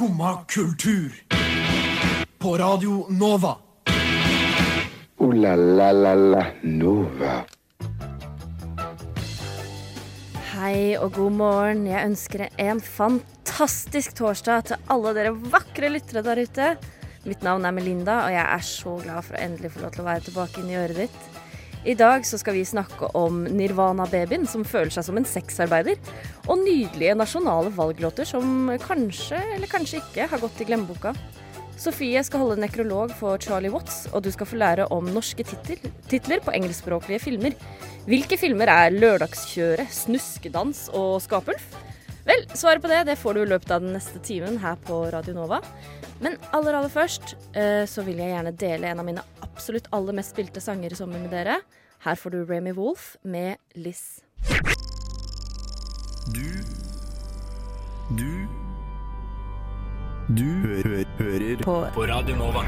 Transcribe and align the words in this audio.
Skumma 0.00 0.44
kultur. 0.48 1.12
På 2.38 2.58
Radio 2.58 3.06
Nova. 3.08 3.56
O-la-la-la-la-Nova. 5.18 7.44
Hei 10.54 10.96
og 10.96 11.12
god 11.12 11.32
morgen. 11.36 11.84
Jeg 11.84 12.06
ønsker 12.08 12.48
en 12.48 12.80
fantastisk 12.80 14.16
torsdag 14.16 14.64
til 14.70 14.76
alle 14.88 15.12
dere 15.18 15.36
vakre 15.36 15.92
lyttere 15.92 16.24
der 16.24 16.40
ute. 16.48 16.80
Mitt 17.28 17.44
navn 17.44 17.68
er 17.68 17.76
Melinda, 17.76 18.24
og 18.24 18.32
jeg 18.32 18.46
er 18.46 18.64
så 18.64 18.96
glad 19.04 19.20
for 19.28 19.36
å 19.36 19.44
endelig 19.44 19.76
få 19.76 19.84
lov 19.84 19.92
til 19.92 20.00
å 20.06 20.08
være 20.08 20.24
tilbake 20.30 20.64
inn 20.64 20.72
i 20.72 20.80
øret 20.80 21.04
ditt. 21.04 21.20
I 21.80 21.94
dag 21.96 22.26
så 22.28 22.36
skal 22.36 22.58
vi 22.58 22.64
snakke 22.68 23.08
om 23.16 23.46
Nirvana-babyen 23.48 24.42
som 24.48 24.66
føler 24.68 24.92
seg 24.92 25.06
som 25.06 25.16
en 25.16 25.24
sexarbeider, 25.24 25.96
og 26.44 26.60
nydelige 26.60 27.14
nasjonale 27.16 27.72
valglåter 27.72 28.28
som 28.28 28.68
kanskje, 28.82 29.38
eller 29.54 29.70
kanskje 29.70 30.02
ikke, 30.02 30.26
har 30.28 30.42
gått 30.42 30.60
i 30.60 30.66
glemmeboka. 30.68 31.14
Sofie 31.80 32.20
skal 32.26 32.44
holde 32.44 32.60
nekrolog 32.60 33.14
for 33.16 33.40
Charlie 33.40 33.72
Watts, 33.72 34.02
og 34.12 34.26
du 34.26 34.28
skal 34.34 34.50
få 34.50 34.60
lære 34.60 34.90
om 34.92 35.08
norske 35.08 35.46
titler, 35.48 35.80
titler 36.12 36.44
på 36.44 36.52
engelskspråklige 36.52 37.24
filmer. 37.24 37.56
Hvilke 38.04 38.36
filmer 38.36 38.68
er 38.68 38.92
'Lørdagskjøret', 38.92 39.88
'Snuskedans' 39.88 40.90
og 40.92 41.22
'Skapulf'? 41.24 41.80
Vel, 42.26 42.44
svaret 42.54 42.82
på 42.84 42.88
det 42.90 43.00
det 43.08 43.16
får 43.18 43.34
du 43.34 43.42
i 43.42 43.48
løpet 43.48 43.70
av 43.74 43.82
den 43.84 43.94
neste 43.96 44.20
timen 44.24 44.58
her 44.62 44.76
på 44.86 45.02
Radio 45.12 45.34
Nova. 45.34 45.60
Men 46.20 46.36
aller 46.52 46.76
aller 46.76 46.92
først 46.92 47.34
eh, 47.56 47.86
så 47.88 48.04
vil 48.04 48.20
jeg 48.20 48.34
gjerne 48.34 48.52
dele 48.60 48.90
en 48.90 49.00
av 49.00 49.06
mine 49.08 49.24
absolutt 49.44 49.88
aller 49.96 50.16
mest 50.16 50.34
spilte 50.36 50.60
sanger 50.60 50.92
i 50.92 50.98
sommer 50.98 51.22
med 51.22 51.32
dere. 51.32 51.60
Her 52.04 52.16
får 52.16 52.36
du 52.36 52.38
Remy 52.48 52.72
Wolf 52.76 53.14
med 53.24 53.56
Liss. 53.76 54.20
Du 56.30 56.44
Du 58.16 58.30
Du 60.36 60.44
hø 60.62 60.76
hø 60.86 61.04
hører 61.18 61.64
på. 61.64 61.76
på 61.94 62.06
Radio 62.06 62.36
Nova. 62.36 62.62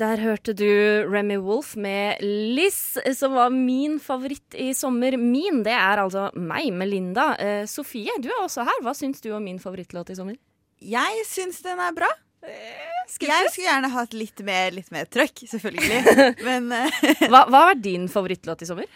Der 0.00 0.18
hørte 0.18 0.54
du 0.56 0.66
Remy 1.10 1.36
Wolf 1.44 1.74
med 1.76 2.18
Liz, 2.22 2.96
som 3.14 3.36
var 3.36 3.52
min 3.54 4.00
favoritt 4.02 4.56
i 4.58 4.72
sommer. 4.74 5.16
Min, 5.20 5.62
det 5.66 5.74
er 5.76 6.02
altså 6.02 6.30
meg, 6.34 6.72
Melinda. 6.74 7.34
Eh, 7.38 7.62
Sofie, 7.70 8.12
du 8.22 8.28
er 8.32 8.42
også 8.42 8.66
her. 8.66 8.82
Hva 8.82 8.94
syns 8.96 9.22
du 9.22 9.30
om 9.36 9.44
min 9.44 9.60
favorittlåt 9.62 10.10
i 10.10 10.18
sommer? 10.18 10.38
Jeg 10.82 11.24
syns 11.28 11.62
den 11.64 11.80
er 11.80 11.94
bra. 11.96 12.10
Jeg 12.44 13.14
skulle 13.14 13.64
gjerne 13.64 13.88
hatt 13.94 14.14
litt 14.16 14.40
mer, 14.44 14.74
litt 14.74 14.90
mer 14.92 15.06
trøkk, 15.08 15.44
selvfølgelig. 15.48 16.00
Men 16.48 16.72
eh, 16.74 17.02
Hva, 17.32 17.46
hva 17.52 17.66
er 17.70 17.80
din 17.80 18.08
favorittlåt 18.12 18.64
i 18.66 18.70
sommer? 18.70 18.88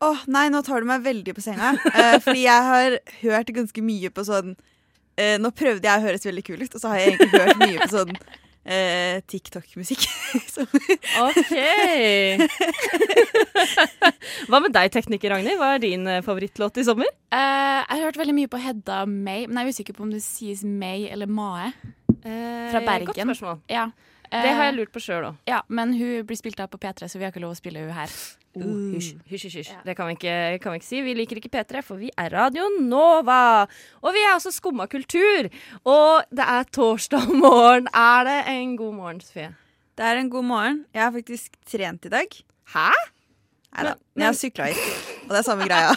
åh, 0.00 0.20
nei, 0.32 0.46
nå 0.48 0.62
tar 0.64 0.80
du 0.80 0.88
meg 0.88 1.02
veldig 1.04 1.34
på 1.36 1.42
senga. 1.44 1.74
Eh, 1.92 2.14
fordi 2.24 2.46
jeg 2.46 2.68
har 2.68 2.94
hørt 3.20 3.50
ganske 3.56 3.82
mye 3.84 4.08
på 4.14 4.24
sånn 4.24 4.54
eh, 5.20 5.34
Nå 5.40 5.50
prøvde 5.52 5.84
jeg 5.84 6.00
å 6.00 6.06
høres 6.06 6.24
veldig 6.24 6.44
kul 6.46 6.62
ut, 6.62 6.72
og 6.72 6.80
så 6.80 6.92
har 6.92 7.02
jeg 7.02 7.10
egentlig 7.10 7.42
hørt 7.42 7.60
mye 7.60 7.82
på 7.82 7.90
sånn 7.92 8.14
eh, 8.64 9.20
TikTok-musikk. 9.30 10.04
OK. 11.26 11.54
Hva 14.50 14.60
med 14.62 14.74
deg, 14.76 14.92
tekniker 14.94 15.34
Ragnhild? 15.34 15.60
Hva 15.60 15.74
er 15.76 15.84
din 15.84 16.06
eh, 16.10 16.22
favorittlåt 16.26 16.80
i 16.80 16.86
sommer? 16.86 17.10
Eh, 17.32 17.80
jeg 17.80 17.96
har 17.96 18.06
hørt 18.08 18.20
veldig 18.20 18.36
mye 18.36 18.52
på 18.52 18.60
Hedda 18.62 19.02
May, 19.08 19.46
men 19.46 19.62
jeg 19.62 19.66
er 19.66 19.76
usikker 19.76 19.98
på 19.98 20.06
om 20.06 20.14
det 20.14 20.22
sies 20.24 20.64
May 20.66 21.08
eller 21.10 21.30
Mae. 21.30 21.72
Fra 22.20 22.82
Bergen. 22.84 23.08
Godt 23.08 23.22
spørsmål. 23.24 23.60
Ja. 23.72 23.88
Det 24.30 24.52
har 24.54 24.68
jeg 24.68 24.76
lurt 24.76 24.92
på 24.94 25.02
sjøl 25.02 25.26
òg. 25.30 25.38
Ja, 25.50 25.62
men 25.68 25.94
hun 25.98 26.26
blir 26.26 26.38
spilt 26.38 26.60
av 26.62 26.70
på 26.70 26.78
P3, 26.78 27.08
så 27.10 27.18
vi 27.18 27.26
har 27.26 27.32
ikke 27.34 27.42
lov 27.42 27.56
å 27.56 27.58
spille 27.58 27.82
hun 27.82 27.94
her. 27.96 28.12
Oh, 28.58 28.62
hysj, 28.94 29.12
hysj, 29.30 29.46
hysj. 29.50 29.70
Ja. 29.74 29.80
Det 29.86 29.94
kan 29.98 30.08
vi, 30.10 30.16
ikke, 30.18 30.36
kan 30.62 30.74
vi 30.74 30.80
ikke 30.80 30.88
si. 30.88 31.02
Vi 31.06 31.14
liker 31.18 31.38
ikke 31.38 31.52
P3, 31.54 31.82
for 31.86 32.02
vi 32.02 32.10
er 32.18 32.32
Radio 32.34 32.66
Nova. 32.82 33.66
Og 34.02 34.14
vi 34.14 34.22
er 34.26 34.34
også 34.34 34.50
Skumma 34.54 34.88
kultur. 34.90 35.50
Og 35.86 36.30
det 36.34 36.46
er 36.46 36.66
torsdag 36.74 37.30
morgen. 37.30 37.90
Er 37.94 38.26
det 38.26 38.38
en 38.54 38.76
god 38.78 38.96
morgen, 38.98 39.22
Sofie? 39.22 39.52
Det 39.98 40.06
er 40.06 40.18
en 40.18 40.30
god 40.32 40.46
morgen. 40.50 40.84
Jeg 40.94 41.02
har 41.04 41.14
faktisk 41.14 41.58
trent 41.70 42.06
i 42.06 42.12
dag. 42.12 42.38
Hæ? 42.74 42.90
Nei 43.70 43.86
da. 43.86 43.94
Jeg 44.18 44.26
har 44.26 44.38
sykla 44.38 44.70
hit. 44.72 44.86
Og 45.28 45.34
det 45.34 45.42
er 45.42 45.46
samme 45.46 45.66
greia. 45.70 45.94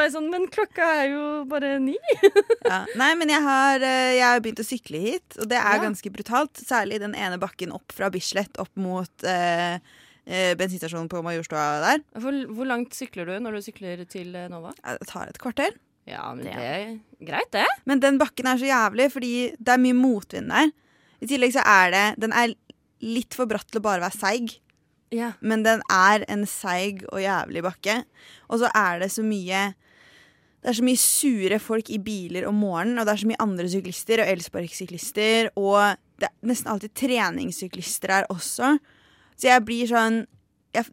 Da 0.00 0.06
er 0.06 0.08
jeg 0.08 0.14
sånn, 0.14 0.30
men 0.32 0.46
klokka 0.48 0.86
er 1.02 1.08
jo 1.12 1.24
bare 1.50 1.74
ni. 1.82 1.96
Ja. 2.70 2.84
Nei, 2.96 3.10
men 3.18 3.28
jeg 3.32 3.42
har, 3.44 3.82
eh, 3.84 4.14
jeg 4.16 4.24
har 4.24 4.40
begynt 4.40 4.60
å 4.62 4.64
sykle 4.64 4.98
hit, 5.02 5.36
og 5.42 5.48
det 5.50 5.58
er 5.58 5.76
Ja. 5.76 5.82
ganske 5.82 6.10
brutalt. 6.14 6.56
Særlig 6.56 7.00
den 7.02 7.12
ene 7.18 7.36
bakken 7.40 7.72
opp 7.74 7.92
fra 7.92 8.08
Bislett 8.14 8.56
opp 8.62 8.70
mot 8.80 9.24
eh, 9.28 9.76
eh, 10.24 10.52
bensinstasjonen 10.56 11.08
på 11.10 11.20
Majorstua 11.26 11.64
der. 11.84 12.04
Hvor, 12.16 12.36
hvor 12.54 12.68
langt 12.70 12.94
sykler 12.96 13.26
du 13.28 13.34
når 13.44 13.58
du 13.58 13.64
sykler 13.66 14.04
til 14.08 14.32
eh, 14.38 14.46
Nova? 14.52 14.72
Det 14.86 15.08
tar 15.10 15.28
et 15.32 15.40
kvarter. 15.42 15.76
Ja, 16.08 16.30
men 16.34 16.44
Det- 16.46 16.54
det 16.56 16.70
er 16.70 17.26
greit, 17.26 17.50
det. 17.52 17.66
Men 17.84 18.00
den 18.00 18.18
bakken 18.22 18.46
er 18.48 18.56
så 18.62 18.70
jævlig, 18.70 19.10
fordi 19.12 19.32
det 19.58 19.68
er 19.74 19.82
mye 19.84 19.98
motvind 20.00 20.48
der. 20.48 20.72
I 21.20 21.26
tillegg 21.28 21.52
så 21.58 21.66
er 21.66 21.90
det 21.92 22.06
Den 22.24 22.32
er 22.32 22.54
litt 23.04 23.34
for 23.36 23.44
bratt 23.50 23.68
til 23.68 23.80
å 23.82 23.84
bare 23.84 24.00
være 24.06 24.16
seig, 24.20 24.58
Ja. 25.10 25.32
men 25.42 25.64
den 25.66 25.82
er 25.90 26.24
en 26.28 26.46
seig 26.46 27.02
og 27.12 27.18
jævlig 27.20 27.62
bakke. 27.66 28.04
Og 28.48 28.60
så 28.62 28.70
er 28.74 29.00
det 29.00 29.10
så 29.10 29.22
mye 29.26 29.74
Det 30.60 30.68
er 30.68 30.76
så 30.76 30.84
mye 30.84 31.00
sure 31.00 31.58
folk 31.62 31.88
i 31.92 31.98
biler 32.04 32.44
om 32.48 32.58
morgenen, 32.60 33.00
og 33.00 33.06
det 33.08 33.14
er 33.14 33.22
så 33.22 33.28
mye 33.30 33.40
andre 33.40 33.68
syklister 33.72 34.20
og 34.20 34.32
elsparkesyklister, 34.34 35.48
og 35.56 35.96
det 36.20 36.28
er 36.28 36.50
nesten 36.50 36.68
alltid 36.72 36.92
treningssyklister 37.00 38.12
her 38.12 38.28
også. 38.32 38.74
Så 39.40 39.48
jeg 39.48 39.64
blir 39.64 39.88
sånn 39.88 40.26
Jeg, 40.70 40.86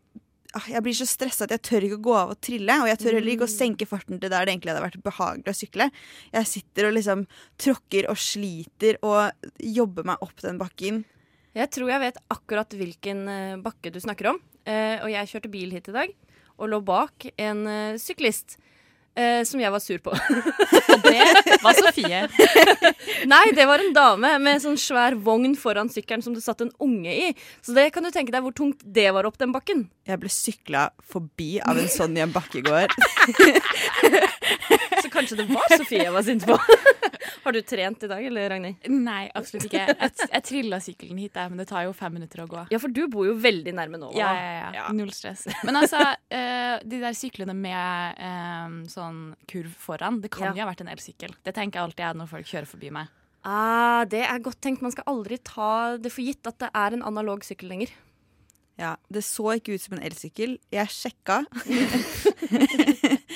ah, 0.57 0.67
jeg 0.71 0.81
blir 0.81 0.95
så 0.97 1.05
stressa 1.05 1.45
at 1.45 1.51
jeg 1.53 1.61
tør 1.67 1.83
ikke 1.85 1.97
å 1.99 2.05
gå 2.07 2.13
av 2.17 2.31
og 2.33 2.39
trille. 2.41 2.77
Og 2.81 2.87
jeg 2.89 2.97
tør 2.97 3.17
heller 3.19 3.29
ikke 3.35 3.45
å 3.45 3.51
senke 3.51 3.85
farten 3.85 4.17
til 4.17 4.31
der 4.33 4.47
det 4.47 4.55
egentlig 4.55 4.71
hadde 4.71 4.85
vært 4.87 5.03
behagelig 5.05 5.53
å 5.53 5.59
sykle. 5.59 5.87
Jeg 6.33 6.49
sitter 6.49 6.87
og 6.87 6.95
liksom 6.95 7.27
tråkker 7.61 8.07
og 8.09 8.17
sliter 8.17 8.97
og 9.05 9.51
jobber 9.61 10.07
meg 10.09 10.23
opp 10.25 10.41
den 10.41 10.57
bakken. 10.57 11.03
Jeg 11.53 11.69
tror 11.75 11.91
jeg 11.93 12.03
vet 12.07 12.17
akkurat 12.33 12.73
hvilken 12.79 13.21
eh, 13.29 13.59
bakke 13.61 13.93
du 13.93 14.01
snakker 14.01 14.31
om. 14.33 14.41
Eh, 14.65 14.97
og 15.03 15.13
jeg 15.13 15.29
kjørte 15.29 15.53
bil 15.53 15.77
hit 15.77 15.91
i 15.91 15.95
dag 15.99 16.17
og 16.57 16.71
lå 16.73 16.81
bak 16.81 17.29
en 17.37 17.61
eh, 17.69 18.01
syklist 18.01 18.57
eh, 19.17 19.41
som 19.47 19.61
jeg 19.61 19.73
var 19.73 19.83
sur 19.83 19.99
på. 20.03 20.13
Og 20.13 21.03
det 21.05 21.57
var 21.63 21.77
Sofie. 21.77 22.23
Nei, 23.33 23.43
det 23.57 23.67
var 23.69 23.83
en 23.83 23.93
dame 23.95 24.33
med 24.43 24.63
sånn 24.63 24.79
svær 24.79 25.17
vogn 25.19 25.57
foran 25.59 25.91
sykkelen 25.91 26.23
som 26.25 26.37
det 26.37 26.45
satt 26.45 26.63
en 26.65 26.73
unge 26.83 27.13
i. 27.13 27.33
Så 27.65 27.75
det 27.77 27.89
kan 27.95 28.05
du 28.05 28.11
tenke 28.13 28.33
deg 28.35 28.45
hvor 28.45 28.55
tungt 28.55 28.83
det 28.83 29.09
var 29.15 29.27
opp 29.29 29.39
den 29.41 29.55
bakken. 29.55 29.87
Jeg 30.07 30.21
ble 30.21 30.31
sykla 30.31 30.89
forbi 31.03 31.57
av 31.59 31.79
en 31.81 31.91
sånn 31.91 32.17
i 32.17 32.23
en 32.23 32.35
bakke 32.35 32.61
i 32.61 32.65
går. 32.67 32.93
Kanskje 35.17 35.37
det 35.41 35.47
var 35.49 35.73
Sofie 35.73 36.03
jeg 36.05 36.13
var 36.15 36.25
sint 36.27 36.45
på. 36.47 36.57
Har 37.47 37.55
du 37.55 37.59
trent 37.63 38.01
i 38.03 38.07
dag, 38.11 38.23
eller 38.27 38.49
Ragnhild? 38.51 38.87
Nei, 38.91 39.27
absolutt 39.37 39.67
ikke. 39.69 39.83
Jeg, 39.87 40.11
jeg 40.33 40.43
trilla 40.47 40.79
sykkelen 40.83 41.19
hit, 41.21 41.37
men 41.51 41.59
det 41.61 41.65
tar 41.69 41.85
jo 41.87 41.93
fem 41.95 42.13
minutter 42.17 42.41
å 42.43 42.47
gå. 42.51 42.63
Ja, 42.73 42.79
for 42.83 42.91
du 42.91 43.01
bor 43.11 43.27
jo 43.27 43.35
veldig 43.39 43.71
nærme 43.77 43.99
nå. 44.01 44.09
Ja, 44.17 44.31
ja, 44.35 44.71
ja. 44.75 44.85
Null 44.95 45.11
stress. 45.15 45.45
Men 45.67 45.79
altså, 45.79 46.01
eh, 46.33 46.77
de 46.83 46.99
der 47.03 47.15
syklene 47.17 47.55
med 47.55 48.19
eh, 48.19 48.73
sånn 48.91 49.21
kurv 49.47 49.71
foran, 49.79 50.19
det 50.23 50.31
kan 50.35 50.49
Ja. 50.49 50.55
jo 50.59 50.65
ha 50.65 50.71
vært 50.73 50.83
en 50.83 50.91
elsykkel. 50.91 51.35
Det 51.47 51.55
tenker 51.55 51.79
jeg 51.79 51.87
alltid 51.89 52.05
jeg 52.07 52.19
når 52.23 52.31
folk 52.33 52.51
kjører 52.51 52.69
forbi 52.73 52.91
meg. 52.99 53.13
Ah, 53.47 54.03
det 54.11 54.25
er 54.27 54.43
godt 54.43 54.59
tenkt. 54.63 54.83
Man 54.83 54.91
skal 54.91 55.07
aldri 55.07 55.37
ta 55.39 55.95
det 56.01 56.11
for 56.11 56.25
gitt 56.27 56.47
at 56.51 56.59
det 56.65 56.71
er 56.75 56.97
en 56.99 57.05
analog 57.07 57.45
sykkel 57.47 57.71
lenger. 57.71 57.93
Ja, 58.77 58.91
Det 59.09 59.23
så 59.25 59.55
ikke 59.57 59.73
ut 59.73 59.81
som 59.81 59.95
en 59.97 60.03
elsykkel. 60.05 60.57
Jeg 60.69 60.91
sjekka. 60.93 61.39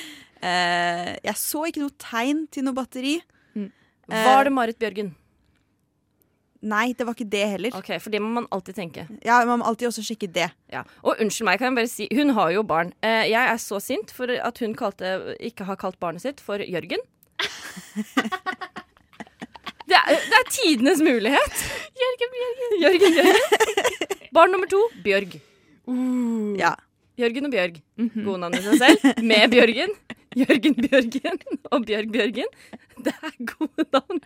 Eh, 0.42 1.12
jeg 1.22 1.38
så 1.38 1.64
ikke 1.68 1.84
noe 1.84 1.94
tegn 2.02 2.46
til 2.52 2.66
noe 2.66 2.76
batteri. 2.76 3.18
Var 4.12 4.44
det 4.48 4.52
Marit 4.52 4.78
Bjørgen? 4.82 5.12
Nei, 6.62 6.92
det 6.94 7.06
var 7.06 7.16
ikke 7.16 7.26
det 7.30 7.42
heller. 7.56 7.74
Ok, 7.74 7.88
For 7.98 8.12
det 8.14 8.20
må 8.22 8.28
man 8.36 8.44
alltid 8.54 8.76
tenke. 8.76 9.06
Ja, 9.26 9.40
Man 9.48 9.58
må 9.58 9.66
alltid 9.66 9.88
også 9.88 10.04
sjekke 10.06 10.28
det. 10.30 10.48
Ja. 10.70 10.84
Og 11.02 11.18
unnskyld 11.22 11.48
meg, 11.48 11.58
kan 11.58 11.72
jeg 11.72 11.78
bare 11.80 11.90
si, 11.90 12.06
hun 12.14 12.30
har 12.36 12.52
jo 12.54 12.62
barn. 12.62 12.92
Eh, 13.02 13.24
jeg 13.32 13.40
er 13.54 13.58
så 13.62 13.80
sint 13.82 14.12
for 14.14 14.30
at 14.30 14.62
hun 14.62 14.76
kalte, 14.78 15.34
ikke 15.42 15.66
har 15.66 15.78
kalt 15.80 15.98
barnet 16.02 16.22
sitt 16.22 16.42
for 16.42 16.62
Jørgen. 16.62 17.02
Det 19.92 19.98
er, 19.98 20.14
det 20.24 20.36
er 20.38 20.46
tidenes 20.48 21.00
mulighet. 21.04 21.62
Jørgen, 22.00 22.30
Bjørgen. 22.32 22.76
Jørgen, 22.80 23.16
Jørgen. 23.18 24.28
Barn 24.32 24.54
nummer 24.54 24.70
to 24.70 24.78
Bjørg. 25.04 25.34
Ja. 26.56 26.70
Jørgen 27.20 27.48
og 27.50 27.52
Bjørg. 27.52 27.76
Gode 28.14 28.38
navn 28.40 28.56
i 28.56 28.62
seg 28.64 28.78
selv. 28.80 29.20
Med 29.26 29.52
Bjørgen. 29.52 29.92
Jørgen 30.38 30.76
Bjørgen 30.78 31.40
og 31.70 31.84
Bjørg 31.88 32.12
Bjørgen. 32.12 32.54
Det 33.02 33.12
er 33.12 33.34
gode 33.48 33.86
navn. 33.94 34.20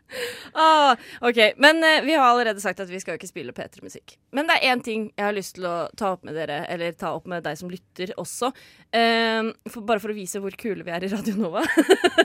Ah, 0.53 0.99
ok, 1.25 1.39
Men 1.63 1.83
eh, 1.85 2.03
vi 2.05 2.17
har 2.17 2.27
allerede 2.27 2.61
sagt 2.61 2.81
at 2.83 2.91
vi 2.91 3.01
skal 3.01 3.17
ikke 3.17 3.31
spille 3.31 3.55
P3-musikk. 3.57 4.17
Men 4.37 4.51
det 4.51 4.59
er 4.59 4.75
én 4.75 4.83
ting 4.85 5.09
jeg 5.15 5.27
har 5.29 5.37
lyst 5.37 5.57
til 5.59 5.69
å 5.69 5.77
ta 5.97 6.13
opp 6.17 6.27
med 6.27 6.37
dere, 6.37 6.63
eller 6.73 6.97
ta 6.99 7.15
opp 7.17 7.29
med 7.31 7.45
deg 7.47 7.59
som 7.59 7.73
lytter 7.73 8.13
også. 8.21 8.53
Eh, 8.91 9.53
for, 9.71 9.87
bare 9.87 10.03
for 10.03 10.13
å 10.13 10.19
vise 10.19 10.43
hvor 10.43 10.57
kule 10.59 10.87
vi 10.87 10.95
er 10.95 11.07
i 11.07 11.13
Radio 11.13 11.37
Nova. 11.41 11.65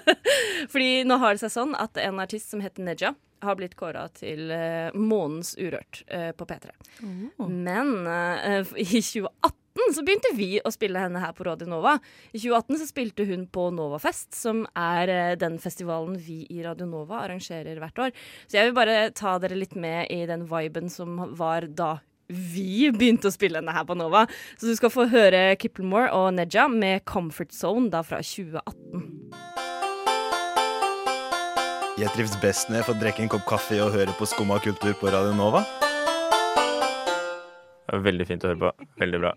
Fordi 0.72 1.04
nå 1.07 1.19
har 1.22 1.36
det 1.36 1.45
seg 1.45 1.56
sånn 1.56 1.75
at 1.80 1.98
en 2.01 2.22
artist 2.24 2.51
som 2.54 2.63
heter 2.63 2.86
Neja, 2.86 3.16
har 3.42 3.56
blitt 3.57 3.74
kåra 3.74 4.04
til 4.13 4.51
eh, 4.54 4.94
månens 4.94 5.56
Urørt 5.57 6.04
eh, 6.13 6.30
på 6.38 6.45
P3. 6.45 6.75
Men 7.50 8.06
eh, 8.06 8.69
i 8.77 9.01
2018 9.01 9.31
2018 9.42 9.61
så 9.95 10.03
begynte 10.03 10.31
vi 10.35 10.59
å 10.63 10.71
spille 10.73 11.00
henne 11.00 11.21
her 11.23 11.33
på 11.35 11.45
Radio 11.47 11.68
Nova. 11.69 11.97
I 12.31 12.39
2018 12.39 12.79
så 12.81 12.88
spilte 12.89 13.25
hun 13.29 13.47
på 13.51 13.69
Novafest, 13.75 14.33
som 14.35 14.63
er 14.77 15.12
eh, 15.12 15.33
den 15.39 15.57
festivalen 15.62 16.18
vi 16.19 16.44
i 16.51 16.62
Radio 16.65 16.88
Nova 16.89 17.21
arrangerer 17.25 17.79
hvert 17.81 18.06
år. 18.07 18.15
Så 18.47 18.59
jeg 18.59 18.69
vil 18.69 18.77
bare 18.77 19.12
ta 19.15 19.38
dere 19.41 19.59
litt 19.59 19.75
med 19.79 20.12
i 20.12 20.23
den 20.29 20.47
viben 20.50 20.91
som 20.91 21.19
var 21.39 21.68
da 21.68 21.97
vi 22.31 22.88
begynte 22.95 23.27
å 23.27 23.33
spille 23.33 23.59
henne 23.59 23.75
her 23.75 23.83
på 23.88 23.97
Nova. 24.00 24.25
Så 24.56 24.69
du 24.69 24.75
skal 24.77 24.94
få 24.94 25.07
høre 25.12 25.56
Kipplemore 25.59 26.12
og 26.15 26.33
Neja 26.38 26.67
med 26.71 27.03
'Comfort 27.03 27.51
Zone' 27.51 27.91
da 27.91 28.01
fra 28.07 28.21
2018. 28.24 29.03
Jeg 32.00 32.09
trives 32.15 32.38
best 32.41 32.69
når 32.69 32.79
jeg 32.79 32.88
får 32.88 33.00
drikke 33.01 33.21
en 33.21 33.29
kopp 33.29 33.45
kaffe 33.45 33.77
og 33.83 33.91
høre 33.94 34.15
på 34.17 34.25
Skumma 34.25 34.57
kultur 34.63 34.94
på 34.95 35.12
Radio 35.12 35.35
Nova. 35.35 35.65
Det 37.85 38.00
er 38.00 38.06
Veldig 38.07 38.27
fint 38.27 38.44
å 38.44 38.53
høre 38.53 38.62
på. 38.63 38.71
Veldig 38.97 39.19
bra. 39.19 39.35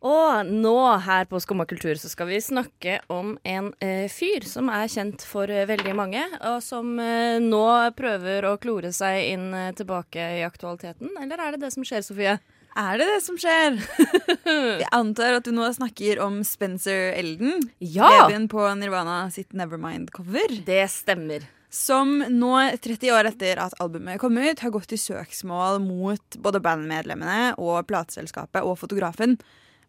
Og 0.00 0.48
nå 0.48 0.76
her 1.04 1.26
på 1.28 1.38
Skumma 1.44 1.66
kultur 1.68 1.98
så 2.00 2.08
skal 2.08 2.30
vi 2.30 2.38
snakke 2.40 3.00
om 3.12 3.34
en 3.44 3.68
eh, 3.84 4.06
fyr 4.08 4.46
som 4.48 4.70
er 4.72 4.88
kjent 4.88 5.20
for 5.28 5.50
eh, 5.52 5.66
veldig 5.68 5.92
mange, 5.96 6.22
og 6.48 6.62
som 6.64 6.94
eh, 7.02 7.36
nå 7.42 7.66
prøver 7.98 8.48
å 8.48 8.54
klore 8.62 8.94
seg 8.96 9.34
inn 9.34 9.50
eh, 9.52 9.74
tilbake 9.76 10.30
i 10.38 10.46
aktualiteten. 10.46 11.12
Eller 11.20 11.44
er 11.44 11.52
det 11.52 11.66
det 11.66 11.72
som 11.76 11.84
skjer, 11.84 12.06
Sofie? 12.06 12.38
Er 12.80 12.96
det 12.96 13.10
det 13.10 13.20
som 13.26 13.36
skjer? 13.40 13.76
Jeg 14.80 14.88
antar 14.96 15.36
at 15.36 15.44
du 15.44 15.52
nå 15.52 15.68
snakker 15.76 16.24
om 16.24 16.40
Spencer 16.48 17.12
Elden. 17.12 17.60
Ja! 17.84 18.08
Babyen 18.24 18.48
på 18.48 18.64
Nirvana 18.80 19.26
sitt 19.34 19.52
Nevermind-cover. 19.52 20.62
Det 20.64 20.84
stemmer. 20.94 21.44
Som 21.70 22.22
nå, 22.24 22.54
30 22.82 23.12
år 23.14 23.28
etter 23.28 23.60
at 23.62 23.76
albumet 23.82 24.18
kom 24.22 24.38
ut, 24.40 24.62
har 24.64 24.72
gått 24.74 24.96
i 24.96 24.98
søksmål 24.98 25.82
mot 25.84 26.40
både 26.40 26.62
bandmedlemmene 26.64 27.58
og 27.60 27.84
plateselskapet 27.90 28.64
og 28.64 28.80
fotografen 28.80 29.36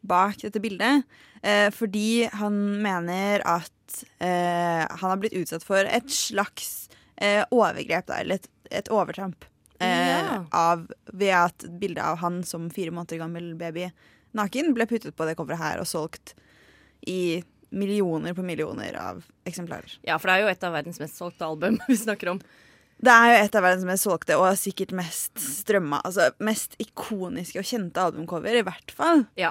bak 0.01 0.39
dette 0.41 0.61
bildet. 0.63 1.03
Eh, 1.43 1.69
fordi 1.73 2.25
han 2.37 2.57
mener 2.81 3.41
at 3.45 4.03
eh, 4.21 4.85
han 4.87 5.09
har 5.09 5.17
blitt 5.21 5.35
utsatt 5.37 5.63
for 5.65 5.85
et 5.85 6.09
slags 6.13 6.89
eh, 7.17 7.43
overgrep, 7.51 8.07
da, 8.09 8.19
eller 8.21 8.39
et, 8.41 8.49
et 8.71 8.91
overtramp. 8.93 9.45
Eh, 9.81 10.19
Ja. 10.21 10.43
av, 10.53 10.83
ved 11.11 11.33
at 11.33 11.63
bildet 11.81 12.03
av 12.05 12.19
han 12.21 12.43
som 12.45 12.67
fire 12.69 12.91
måneder 12.93 13.17
gammel 13.17 13.55
baby 13.57 13.87
naken 14.37 14.75
ble 14.77 14.85
puttet 14.85 15.15
på 15.17 15.25
det 15.25 15.33
coveret 15.39 15.57
her 15.59 15.79
og 15.81 15.87
solgt 15.89 16.35
i 17.09 17.41
millioner 17.73 18.35
på 18.37 18.43
millioner 18.45 18.93
av 19.01 19.23
eksemplarer. 19.49 19.95
Ja, 20.05 20.19
for 20.19 20.29
det 20.29 20.35
er 20.37 20.43
jo 20.45 20.51
et 20.53 20.63
av 20.67 20.75
verdens 20.75 20.99
mest 21.01 21.17
solgte 21.17 21.47
album 21.49 21.79
vi 21.89 21.97
snakker 21.97 22.29
om. 22.35 22.41
Det 23.01 23.09
er 23.09 23.31
jo 23.31 23.37
et 23.47 23.55
av 23.57 23.63
verdens 23.65 23.87
mest 23.89 24.05
solgte 24.05 24.37
og 24.37 24.51
sikkert 24.61 24.91
mest 24.93 25.41
strømma. 25.41 26.03
Altså 26.05 26.29
mest 26.45 26.75
ikoniske 26.83 27.57
og 27.63 27.65
kjente 27.65 28.03
albumcover, 28.05 28.59
i 28.59 28.65
hvert 28.67 28.93
fall. 28.93 29.25
Ja. 29.39 29.49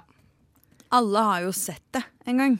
Alle 0.96 1.24
har 1.26 1.46
jo 1.46 1.54
sett 1.54 1.86
det 1.94 2.02
en 2.30 2.42
gang. 2.42 2.58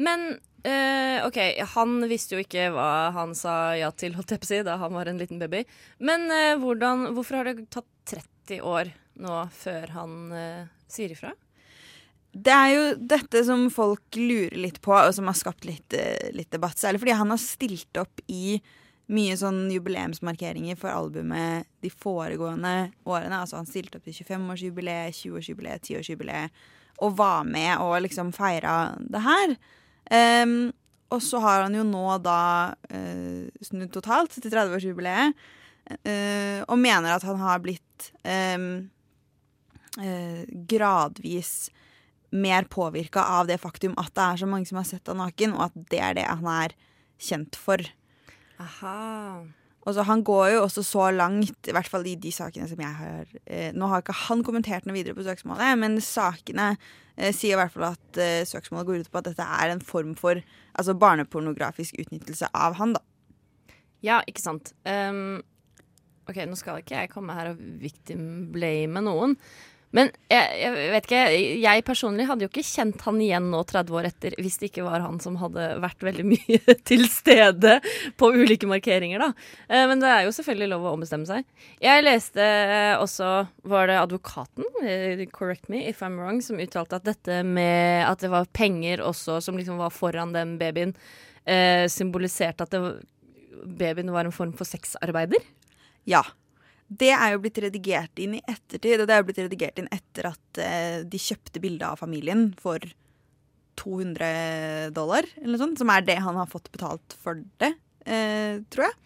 Men 0.00 0.26
eh, 0.64 1.26
OK, 1.26 1.38
han 1.74 2.00
visste 2.08 2.36
jo 2.36 2.44
ikke 2.44 2.70
hva 2.74 3.10
han 3.16 3.34
sa 3.36 3.74
ja 3.78 3.90
til, 3.92 4.16
holdt 4.16 4.34
jeg 4.34 4.42
på 4.42 4.48
å 4.48 4.50
si, 4.52 4.62
da 4.66 4.78
han 4.80 4.96
var 4.96 5.08
en 5.08 5.20
liten 5.20 5.40
baby. 5.40 5.64
Men 6.04 6.28
eh, 6.34 6.56
hvordan, 6.60 7.10
hvorfor 7.16 7.40
har 7.40 7.50
det 7.50 7.70
tatt 7.72 7.88
30 8.12 8.64
år 8.66 8.92
nå 9.20 9.38
før 9.54 9.94
han 9.96 10.18
eh, 10.36 10.68
sier 10.90 11.14
ifra? 11.14 11.32
Det 12.30 12.52
er 12.54 12.68
jo 12.70 12.82
dette 13.10 13.42
som 13.46 13.64
folk 13.74 14.14
lurer 14.14 14.54
litt 14.60 14.78
på, 14.84 14.92
og 14.94 15.14
som 15.16 15.26
har 15.26 15.38
skapt 15.38 15.66
litt, 15.66 15.96
eh, 15.96 16.30
litt 16.36 16.52
debatt. 16.54 16.78
Særlig 16.78 17.02
fordi 17.02 17.16
han 17.18 17.32
har 17.34 17.42
stilt 17.42 18.00
opp 18.00 18.22
i 18.30 18.60
mye 19.10 19.34
sånn 19.34 19.64
jubileumsmarkeringer 19.74 20.78
for 20.78 20.92
albumet 20.92 21.66
de 21.82 21.90
foregående 21.90 22.92
årene. 23.02 23.40
Altså 23.40 23.58
han 23.58 23.66
stilte 23.66 23.98
opp 23.98 24.06
i 24.06 24.14
25-årsjubileet, 24.14 25.16
20-årsjubileet, 25.16 25.88
10-årsjubileet, 25.88 26.62
og 27.00 27.16
var 27.18 27.46
med 27.48 27.80
og 27.80 28.00
liksom 28.04 28.32
feira 28.36 28.94
det 29.00 29.22
her. 29.24 29.56
Um, 30.10 30.72
og 31.10 31.22
så 31.22 31.40
har 31.42 31.64
han 31.64 31.74
jo 31.74 31.86
nå 31.86 32.04
da 32.22 32.42
uh, 32.92 33.48
snudd 33.64 33.90
totalt 33.94 34.36
til 34.36 34.52
30-årsjubileet, 34.52 35.48
Uh, 35.90 36.62
og 36.70 36.78
mener 36.78 37.10
at 37.10 37.24
han 37.26 37.40
har 37.40 37.58
blitt 37.64 38.10
um, 38.22 38.90
uh, 39.98 40.42
gradvis 40.70 41.70
mer 42.30 42.68
påvirka 42.70 43.24
av 43.38 43.48
det 43.50 43.56
faktum 43.58 43.96
at 43.98 44.12
det 44.14 44.22
er 44.22 44.42
så 44.42 44.46
mange 44.46 44.68
som 44.70 44.78
har 44.78 44.86
sett 44.86 45.10
han 45.10 45.18
naken, 45.18 45.56
og 45.56 45.66
at 45.66 45.80
det 45.90 46.02
er 46.06 46.14
det 46.20 46.28
han 46.28 46.46
er 46.52 46.76
kjent 47.18 47.58
for. 47.58 47.82
Aha. 48.62 49.42
Og 49.88 49.96
Han 50.04 50.22
går 50.22 50.46
jo 50.54 50.62
også 50.66 50.82
så 50.84 51.10
langt, 51.10 51.68
i 51.68 51.72
hvert 51.72 51.88
fall 51.88 52.04
i 52.06 52.16
de 52.20 52.32
sakene 52.34 52.68
som 52.68 52.80
jeg 52.82 52.96
har 52.98 53.30
eh, 53.46 53.70
Nå 53.72 53.88
har 53.88 54.02
ikke 54.02 54.16
han 54.26 54.42
kommentert 54.44 54.84
noe 54.84 54.96
videre 54.96 55.16
på 55.16 55.24
søksmålet, 55.24 55.78
men 55.80 55.96
sakene 56.04 56.74
eh, 57.16 57.32
sier 57.32 57.56
i 57.56 57.60
hvert 57.60 57.72
fall 57.72 57.86
at 57.94 58.20
eh, 58.20 58.42
søksmålet 58.48 58.90
går 58.90 59.00
ut 59.00 59.12
på 59.12 59.22
at 59.22 59.30
dette 59.30 59.46
er 59.46 59.72
en 59.72 59.80
form 59.80 60.12
for 60.18 60.42
altså 60.76 60.96
barnepornografisk 61.00 61.96
utnyttelse 62.02 62.50
av 62.52 62.76
han. 62.80 62.92
da. 62.98 63.04
Ja, 64.04 64.20
ikke 64.28 64.44
sant. 64.44 64.74
Um, 64.84 65.40
OK, 66.30 66.38
nå 66.46 66.56
skal 66.58 66.80
ikke 66.80 67.02
jeg 67.02 67.12
komme 67.12 67.34
her 67.36 67.52
og 67.54 67.60
victim-blame 67.80 69.02
noen. 69.04 69.36
Men 69.96 70.10
jeg, 70.30 70.50
jeg 70.60 70.90
vet 70.92 71.06
ikke, 71.08 71.20
jeg 71.64 71.84
personlig 71.86 72.26
hadde 72.28 72.44
jo 72.44 72.50
ikke 72.50 72.62
kjent 72.62 73.02
han 73.02 73.16
igjen 73.22 73.48
nå 73.50 73.62
30 73.66 73.96
år 73.98 74.06
etter 74.10 74.36
hvis 74.38 74.58
det 74.60 74.68
ikke 74.70 74.84
var 74.86 75.02
han 75.02 75.18
som 75.22 75.38
hadde 75.40 75.64
vært 75.82 76.04
veldig 76.06 76.26
mye 76.28 76.76
til 76.88 77.06
stede 77.10 77.78
på 78.20 78.30
ulike 78.36 78.68
markeringer, 78.70 79.24
da. 79.24 79.30
Eh, 79.66 79.86
Men 79.90 80.02
det 80.02 80.12
er 80.12 80.26
jo 80.28 80.34
selvfølgelig 80.36 80.70
lov 80.70 80.86
å 80.86 80.94
ombestemme 80.94 81.26
seg. 81.26 81.48
Jeg 81.82 82.06
leste 82.06 82.44
eh, 82.44 82.94
også, 83.02 83.32
var 83.72 83.90
det 83.90 83.98
advokaten, 83.98 84.68
eh, 84.84 85.24
correct 85.34 85.66
me 85.72 85.82
if 85.90 86.04
I'm 86.06 86.20
wrong, 86.20 86.38
som 86.44 86.62
uttalte 86.62 87.00
at 87.00 87.08
dette 87.10 87.42
med 87.46 88.04
at 88.06 88.22
det 88.22 88.30
var 88.30 88.46
penger 88.54 89.02
også 89.02 89.40
som 89.42 89.58
liksom 89.58 89.80
var 89.82 89.90
foran 89.94 90.36
den 90.36 90.54
babyen, 90.60 90.94
symboliserte 91.90 92.62
at 92.62 92.70
det, 92.70 92.80
babyen 93.64 94.12
var 94.14 94.28
en 94.28 94.34
form 94.34 94.52
for 94.54 94.68
sexarbeider. 94.68 95.42
Ja. 96.06 96.22
Det 96.90 97.12
er 97.14 97.34
jo 97.36 97.42
blitt 97.44 97.58
redigert 97.62 98.18
inn 98.18 98.32
i 98.34 98.42
ettertid, 98.50 98.98
og 98.98 99.06
det 99.06 99.14
er 99.14 99.20
jo 99.20 99.26
blitt 99.28 99.44
redigert 99.44 99.78
inn 99.78 99.90
etter 99.94 100.26
at 100.32 100.58
eh, 100.58 100.96
de 101.06 101.20
kjøpte 101.22 101.62
bildet 101.62 101.86
av 101.86 102.00
familien 102.00 102.48
for 102.58 102.82
200 103.78 104.90
dollar, 104.96 105.28
eller 105.38 105.60
sånt, 105.60 105.78
som 105.78 105.92
er 105.94 106.02
det 106.08 106.18
han 106.18 106.36
har 106.40 106.50
fått 106.50 106.66
betalt 106.74 107.14
for 107.22 107.38
det, 107.62 107.70
eh, 108.10 108.58
tror 108.74 108.88
jeg. 108.88 108.98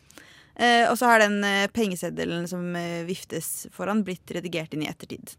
Eh, 0.55 0.87
og 0.89 0.97
så 0.97 1.13
har 1.13 1.21
den 1.27 1.45
pengeseddelen 1.77 2.49
som 2.49 2.73
viftes 3.05 3.67
foran, 3.75 4.01
blitt 4.07 4.33
redigert 4.33 4.73
inn 4.73 4.87
i 4.87 4.91
ettertid. 4.91 5.37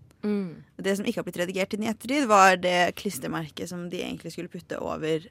Det 0.77 0.95
som 0.97 1.05
ikke 1.05 1.23
har 1.23 1.27
blitt 1.27 1.41
redigert 1.41 1.73
inn 1.73 1.85
i 1.87 1.91
ettertid, 1.91 2.29
var 2.29 2.61
det 2.61 2.93
klistremerket 2.99 3.73
som 3.73 3.89
de 3.89 4.05
egentlig 4.05 4.35
skulle 4.35 4.53
putte 4.53 4.77
over 4.81 5.25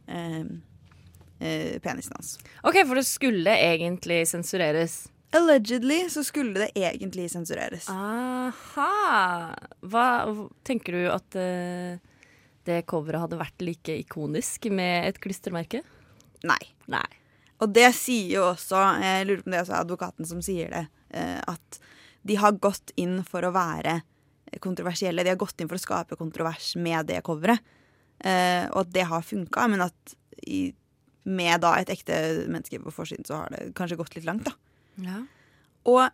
penisen 1.84 2.14
hans. 2.14 2.37
OK, 2.62 2.78
for 2.87 2.99
det 2.99 3.06
skulle 3.06 3.58
egentlig 3.58 4.22
sensureres. 4.31 5.05
Allegedly 5.34 6.05
så 6.10 6.22
skulle 6.24 6.55
det 6.62 6.70
egentlig 6.79 7.26
sensureres. 7.32 7.88
Aha. 7.91 9.55
Hva 9.82 10.06
tenker 10.67 10.94
du 10.94 11.08
at 11.10 11.38
uh, 11.38 11.98
det 12.69 12.84
coveret 12.91 13.24
hadde 13.24 13.41
vært 13.41 13.64
like 13.67 13.96
ikonisk 14.05 14.69
med 14.70 15.10
et 15.10 15.19
klistremerke? 15.22 15.82
Nei. 16.46 16.60
Nei. 16.93 17.06
Og 17.62 17.72
det 17.74 17.88
sier 17.96 18.36
jo 18.36 18.44
også, 18.53 18.79
jeg 19.03 19.26
lurer 19.26 19.43
på 19.43 19.50
om 19.50 19.56
det 19.56 19.62
er 19.62 19.76
advokaten 19.81 20.29
som 20.29 20.44
sier 20.44 20.74
det, 20.74 20.86
Uh, 21.14 21.38
at 21.46 21.76
de 22.26 22.34
har 22.41 22.56
gått 22.58 22.91
inn 22.98 23.20
for 23.22 23.46
å 23.46 23.53
være 23.55 24.00
kontroversielle. 24.64 25.22
De 25.22 25.31
har 25.31 25.38
gått 25.38 25.60
inn 25.62 25.69
for 25.70 25.79
å 25.79 25.82
skape 25.82 26.17
kontrovers 26.19 26.72
med 26.74 27.06
det 27.06 27.20
coveret. 27.22 27.62
Uh, 28.19 28.67
og 28.72 28.81
at 28.81 28.91
det 28.96 29.05
har 29.06 29.22
funka, 29.22 29.69
men 29.70 29.84
at 29.84 30.14
i, 30.43 30.72
med 31.22 31.62
da 31.62 31.76
et 31.79 31.93
ekte 31.94 32.17
menneske 32.50 32.81
på 32.82 32.94
forsiden, 32.96 33.29
så 33.29 33.44
har 33.44 33.55
det 33.55 33.69
kanskje 33.79 34.00
gått 34.00 34.19
litt 34.19 34.26
langt, 34.26 34.48
da. 34.48 34.73
Ja. 35.03 35.22
Og 35.91 36.08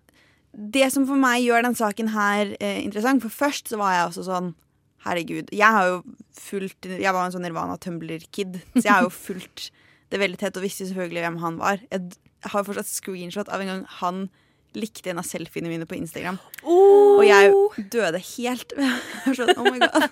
det 0.53 0.89
som 0.93 1.07
for 1.07 1.21
meg 1.21 1.45
gjør 1.45 1.63
den 1.67 1.77
saken 1.79 2.11
her 2.15 2.57
eh, 2.59 2.81
interessant, 2.83 3.23
for 3.23 3.33
først 3.33 3.71
så 3.71 3.79
var 3.81 3.97
jeg 3.97 4.09
også 4.09 4.27
sånn 4.31 4.55
Herregud. 5.01 5.49
Jeg 5.57 5.73
har 5.73 5.87
jo 5.89 6.01
fulgt 6.37 6.85
Jeg 6.91 7.15
var 7.17 7.25
en 7.25 7.33
sånn 7.33 7.47
Nirvana 7.47 7.79
Tumbler-kid, 7.81 8.59
så 8.75 8.83
jeg 8.83 8.93
har 8.93 9.07
jo 9.07 9.15
fulgt 9.29 9.71
det 10.11 10.19
veldig 10.21 10.41
tett 10.41 10.59
og 10.59 10.65
visste 10.67 10.89
selvfølgelig 10.89 11.23
hvem 11.25 11.39
han 11.41 11.57
var. 11.61 11.83
Jeg 11.89 12.51
har 12.51 12.65
fortsatt 12.67 12.91
screenshot 12.91 13.49
av 13.49 13.63
en 13.63 13.71
gang 13.71 13.83
han 14.01 14.25
likte 14.77 15.11
en 15.11 15.19
av 15.23 15.27
selfiene 15.27 15.71
mine 15.71 15.87
på 15.89 15.97
Instagram. 15.97 16.39
Og 16.67 17.23
jeg 17.27 17.55
døde 17.93 18.21
helt. 18.37 18.75
Sånn, 19.39 19.55
oh 19.57 19.67
my 19.67 19.81
god 19.83 20.07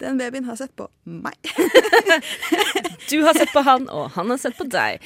Den 0.00 0.20
babyen 0.20 0.46
har 0.48 0.56
sett 0.60 0.72
på 0.78 0.88
meg. 1.04 1.36
Du 3.10 3.18
har 3.26 3.36
sett 3.36 3.50
på 3.52 3.60
han, 3.66 3.88
og 3.92 4.12
han 4.14 4.30
har 4.32 4.38
sett 4.40 4.56
på 4.56 4.64
deg. 4.72 5.02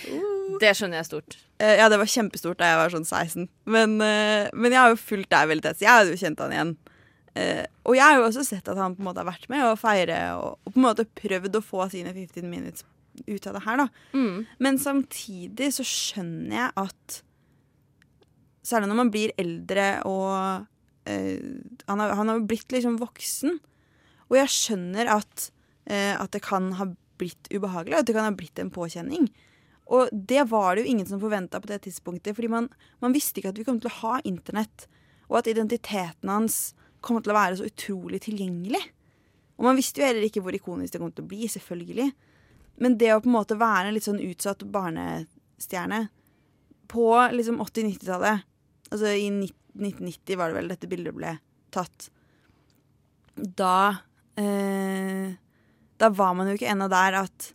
Det 0.61 0.73
skjønner 0.77 1.01
jeg 1.01 1.09
stort. 1.09 1.39
Eh, 1.61 1.77
ja, 1.81 1.89
det 1.93 1.99
var 2.01 2.11
kjempestort 2.11 2.61
da 2.61 2.71
jeg 2.71 2.81
var 2.81 2.93
sånn 2.95 3.07
16. 3.07 3.49
Men, 3.73 3.97
eh, 4.05 4.49
men 4.53 4.75
jeg 4.75 4.81
har 4.81 4.93
jo 4.93 5.01
fulgt 5.01 5.31
deg 5.33 5.51
veldig 5.53 5.65
tett, 5.67 5.81
så 5.81 5.87
jeg 5.87 5.95
hadde 5.95 6.15
jo 6.15 6.21
kjent 6.21 6.43
han 6.45 6.55
igjen. 6.55 6.75
Eh, 7.37 7.65
og 7.85 7.97
jeg 7.99 8.05
har 8.05 8.21
jo 8.21 8.29
også 8.31 8.45
sett 8.49 8.69
at 8.73 8.81
han 8.81 8.97
på 8.97 9.03
en 9.03 9.09
måte 9.11 9.21
har 9.21 9.29
vært 9.29 9.49
med 9.53 9.65
å 9.67 9.77
feire 9.77 10.19
og, 10.41 10.57
og 10.65 10.73
på 10.73 10.81
en 10.81 10.87
måte 10.87 11.09
prøvd 11.21 11.59
å 11.59 11.65
få 11.65 11.89
sine 11.93 12.15
15 12.15 12.47
minutes 12.49 12.87
ut 13.27 13.49
av 13.49 13.57
det 13.57 13.65
her, 13.65 13.81
da. 13.81 13.87
Mm. 14.17 14.47
Men 14.65 14.79
samtidig 14.81 15.71
så 15.77 15.87
skjønner 15.87 16.61
jeg 16.63 16.75
at 16.87 17.23
Særlig 18.67 18.89
når 18.91 18.97
man 18.99 19.11
blir 19.15 19.31
eldre 19.39 19.83
og 20.11 20.65
eh, 21.07 21.37
han, 21.87 22.01
har, 22.03 22.17
han 22.19 22.33
har 22.33 22.41
blitt 22.51 22.73
liksom 22.75 22.97
voksen. 22.99 23.61
Og 24.27 24.35
jeg 24.41 24.51
skjønner 24.51 25.07
at 25.13 25.45
eh, 25.87 26.15
at 26.19 26.33
det 26.35 26.43
kan 26.43 26.73
ha 26.81 26.89
blitt 27.21 27.47
ubehagelig, 27.53 28.01
at 28.01 28.09
det 28.09 28.17
kan 28.17 28.27
ha 28.27 28.35
blitt 28.35 28.59
en 28.59 28.73
påkjenning. 28.75 29.29
Og 29.87 30.11
det 30.11 30.49
var 30.51 30.75
det 30.75 30.83
jo 30.85 30.93
ingen 30.95 31.07
som 31.07 31.23
forventa 31.23 31.61
på 31.63 31.71
det 31.71 31.85
tidspunktet, 31.85 32.35
fordi 32.35 32.51
man, 32.51 32.69
man 33.03 33.15
visste 33.15 33.41
ikke 33.41 33.53
at 33.53 33.61
vi 33.61 33.67
kom 33.67 33.79
til 33.83 33.91
å 33.93 33.99
ha 34.01 34.17
internett, 34.27 34.89
og 35.31 35.41
at 35.41 35.51
identiteten 35.51 36.31
hans 36.31 36.75
kom 37.05 37.21
til 37.23 37.33
å 37.33 37.39
være 37.39 37.59
så 37.61 37.69
utrolig 37.69 38.25
tilgjengelig. 38.25 38.83
Og 39.57 39.69
man 39.69 39.79
visste 39.79 40.03
jo 40.03 40.09
heller 40.09 40.27
ikke 40.27 40.43
hvor 40.45 40.57
ikonisk 40.57 40.95
det 40.95 41.03
kom 41.03 41.13
til 41.15 41.25
å 41.25 41.31
bli, 41.31 41.47
selvfølgelig. 41.51 42.11
Men 42.83 42.99
det 43.01 43.13
å 43.15 43.23
på 43.23 43.31
en 43.31 43.37
måte 43.39 43.59
være 43.59 43.89
en 43.89 43.97
litt 43.97 44.07
sånn 44.07 44.21
utsatt 44.21 44.67
barnestjerne 44.75 46.07
på 46.91 47.09
liksom 47.35 47.63
80-90-tallet 47.65 48.45
Altså 48.87 49.11
i 49.19 49.25
1990 49.33 50.39
var 50.39 50.53
det 50.53 50.57
vel 50.61 50.69
dette 50.71 50.87
bildet 50.87 51.15
ble 51.17 51.33
tatt. 51.75 52.05
Da 53.35 53.97
eh, 54.39 55.33
Da 55.99 56.11
var 56.15 56.37
man 56.39 56.47
jo 56.47 56.55
ikke 56.55 56.69
ennå 56.71 56.87
der 56.93 57.17
at, 57.25 57.49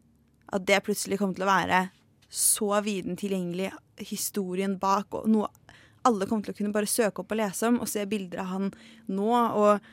at 0.51 0.65
det 0.67 0.81
plutselig 0.83 1.21
kom 1.21 1.31
til 1.37 1.45
å 1.45 1.51
være 1.53 1.85
så 2.31 2.79
viden 2.85 3.17
tilgjengelig, 3.19 3.71
historien 4.07 4.77
bak, 4.79 5.11
og 5.13 5.27
noe 5.29 5.49
alle 6.07 6.25
kommer 6.25 6.47
til 6.47 6.55
å 6.55 6.57
kunne 6.57 6.73
bare 6.73 6.89
søke 6.89 7.21
opp 7.21 7.33
og 7.33 7.37
lese 7.37 7.67
om, 7.69 7.81
og 7.83 7.89
se 7.89 8.05
bilder 8.09 8.41
av 8.41 8.53
han 8.55 8.69
nå, 9.11 9.27
og 9.29 9.91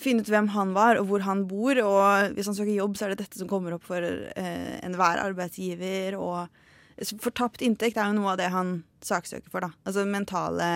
finne 0.00 0.24
ut 0.24 0.30
hvem 0.32 0.48
han 0.54 0.72
var, 0.74 0.98
og 0.98 1.06
hvor 1.10 1.22
han 1.26 1.44
bor. 1.50 1.78
Og 1.84 2.34
hvis 2.34 2.50
han 2.50 2.56
søker 2.56 2.74
jobb, 2.74 2.96
så 2.98 3.06
er 3.06 3.14
det 3.14 3.22
dette 3.22 3.38
som 3.38 3.50
kommer 3.50 3.76
opp 3.76 3.86
for 3.86 4.02
eh, 4.02 4.74
enhver 4.82 5.22
arbeidsgiver. 5.22 6.18
Og 6.18 7.12
fortapt 7.22 7.62
inntekt 7.66 8.00
er 8.00 8.10
jo 8.10 8.18
noe 8.18 8.34
av 8.34 8.40
det 8.42 8.50
han 8.54 8.80
saksøker 9.04 9.52
for, 9.52 9.68
da. 9.68 9.70
Altså 9.86 10.06
mentale 10.08 10.72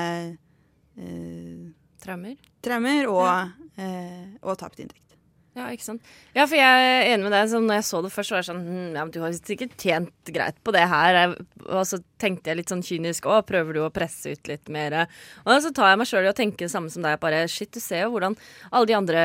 eh, 0.94 1.66
Traumer? 1.98 2.38
traumer 2.62 3.08
og, 3.10 3.58
eh, 3.80 4.38
og 4.44 4.58
tapt 4.60 4.78
inntekt. 4.84 5.17
Ja, 5.58 5.66
ikke 5.74 5.86
sant. 5.88 6.10
Ja, 6.36 6.44
for 6.44 6.54
jeg 6.54 6.82
er 6.86 7.08
enig 7.08 7.26
med 7.26 7.34
deg. 7.34 7.48
Så 7.50 7.58
når 7.62 7.80
jeg 7.80 7.86
så 7.88 8.00
det 8.04 8.12
først, 8.14 8.30
så 8.30 8.36
var 8.36 8.42
jeg 8.42 8.48
sånn 8.48 8.62
hm, 8.62 8.94
Ja, 8.94 9.02
men 9.02 9.12
du 9.14 9.18
har 9.24 9.34
sikkert 9.34 9.74
tjent 9.80 10.32
greit 10.34 10.60
på 10.62 10.74
det 10.76 10.84
her. 10.90 11.34
Og 11.66 11.82
så 11.88 11.98
tenkte 12.22 12.52
jeg 12.52 12.60
litt 12.60 12.72
sånn 12.72 12.84
kynisk 12.86 13.26
Å, 13.26 13.40
prøver 13.48 13.76
du 13.76 13.82
å 13.82 13.90
presse 13.94 14.36
ut 14.36 14.50
litt 14.50 14.70
mer? 14.72 15.00
Og 15.44 15.52
så 15.64 15.72
tar 15.74 15.92
jeg 15.92 16.00
meg 16.02 16.10
sjøl 16.10 16.28
i 16.28 16.30
å 16.30 16.36
tenke 16.36 16.64
det 16.64 16.72
samme 16.72 16.92
som 16.94 17.04
deg. 17.04 17.18
Bare 17.22 17.42
shit, 17.50 17.72
du 17.74 17.82
ser 17.82 18.06
jo 18.06 18.14
hvordan 18.14 18.38
alle 18.70 18.90
de 18.90 18.98
andre 18.98 19.22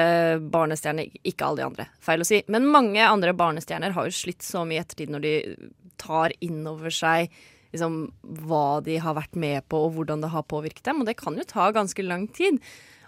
barnestjerner 0.53 1.13
Ikke 1.21 1.47
alle 1.47 1.61
de 1.61 1.67
andre, 1.69 1.87
feil 2.03 2.25
å 2.25 2.27
si. 2.27 2.41
Men 2.53 2.69
mange 2.73 3.05
andre 3.05 3.35
barnestjerner 3.37 3.93
har 3.93 4.09
jo 4.09 4.21
slitt 4.23 4.45
så 4.45 4.65
mye 4.65 4.81
i 4.81 4.83
ettertid 4.83 5.13
når 5.13 5.27
de 5.27 5.35
tar 6.01 6.33
inn 6.43 6.63
over 6.67 6.93
seg 6.93 7.29
liksom, 7.73 7.99
hva 8.47 8.79
de 8.85 8.97
har 9.01 9.17
vært 9.17 9.37
med 9.39 9.65
på, 9.69 9.85
og 9.85 9.97
hvordan 9.97 10.23
det 10.23 10.31
har 10.33 10.47
påvirket 10.49 10.85
dem. 10.89 11.01
Og 11.01 11.09
det 11.09 11.19
kan 11.19 11.37
jo 11.37 11.45
ta 11.47 11.69
ganske 11.75 12.05
lang 12.05 12.27
tid. 12.33 12.61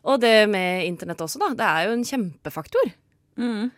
Og 0.05 0.21
det 0.21 0.45
med 0.51 0.85
internett 0.85 1.21
også, 1.25 1.41
da. 1.41 1.53
Det 1.57 1.65
er 1.65 1.87
jo 1.87 1.97
en 1.97 2.05
kjempefaktor. 2.05 2.93
Mm. 3.39 3.69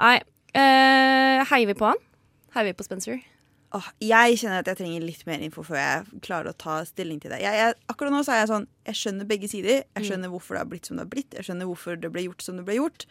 Nei. 0.00 0.16
Uh, 0.56 1.42
heier 1.50 1.66
vi 1.68 1.76
på 1.76 1.88
han? 1.90 2.00
Heier 2.56 2.70
vi 2.70 2.76
på 2.78 2.86
Spencer? 2.86 3.18
Oh, 3.76 3.84
jeg 4.00 4.38
kjenner 4.40 4.62
at 4.62 4.68
jeg 4.70 4.78
trenger 4.78 5.02
litt 5.04 5.24
mer 5.26 5.42
info 5.42 5.60
før 5.66 5.76
jeg 5.76 6.20
klarer 6.24 6.52
å 6.52 6.56
ta 6.56 6.78
stilling 6.86 7.18
til 7.20 7.32
det. 7.34 7.40
Jeg, 7.42 7.58
jeg, 7.58 7.74
akkurat 7.90 8.14
nå 8.14 8.20
så 8.24 8.32
er 8.32 8.38
jeg 8.44 8.50
sånn 8.52 8.68
Jeg 8.86 8.98
skjønner 9.00 9.28
begge 9.28 9.50
sider. 9.50 9.82
Jeg 9.98 10.06
skjønner 10.06 10.30
hvorfor 10.32 10.56
det 10.56 10.62
har 10.62 10.70
blitt 10.70 10.88
som 10.88 10.96
det 10.96 11.04
har 11.04 11.10
blitt. 11.12 11.34
Jeg 11.36 11.48
skjønner 11.48 11.68
hvorfor 11.68 11.98
det 12.00 12.12
ble 12.14 12.24
gjort 12.28 12.46
som 12.46 12.60
det 12.60 12.64
ble 12.68 12.78
gjort. 12.78 13.04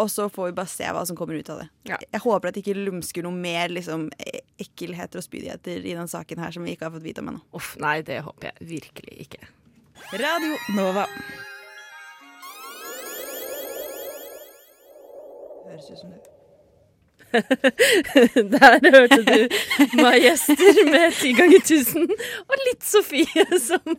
Og 0.00 0.08
så 0.10 0.26
får 0.32 0.48
vi 0.48 0.56
bare 0.56 0.72
se 0.72 0.88
hva 0.96 1.04
som 1.06 1.18
kommer 1.18 1.36
ut 1.36 1.50
av 1.52 1.60
det. 1.62 1.68
Ja. 1.92 1.98
Jeg 2.00 2.22
håper 2.24 2.48
at 2.48 2.56
det 2.56 2.64
ikke 2.64 2.78
lumsker 2.80 3.26
noe 3.26 3.36
mer 3.36 3.70
liksom, 3.74 4.08
e- 4.22 4.42
ekkelheter 4.62 5.20
og 5.20 5.26
spydigheter 5.26 5.84
i 5.84 5.94
den 5.98 6.10
saken 6.10 6.42
her 6.42 6.56
som 6.56 6.64
vi 6.66 6.74
ikke 6.74 6.88
har 6.88 6.96
fått 6.96 7.06
vite 7.06 7.22
om 7.22 7.30
ennå. 7.34 7.44
Uff, 7.60 7.74
nei, 7.82 7.98
det 8.06 8.22
håper 8.26 8.50
jeg 8.50 8.70
virkelig 8.72 9.28
ikke. 9.28 9.52
Radio 10.16 10.56
Nova. 10.78 11.06
Høres 15.70 15.90
ut 15.90 15.98
som 16.02 16.10
det. 16.10 16.20
Der 18.50 18.90
hørte 18.90 19.20
du 19.22 20.00
Majester 20.00 20.80
med 20.90 21.14
ti 21.14 21.30
ganger 21.36 21.62
tusen, 21.62 22.08
og 22.10 22.64
litt 22.64 22.82
Sofie 22.82 23.44
som 23.68 23.94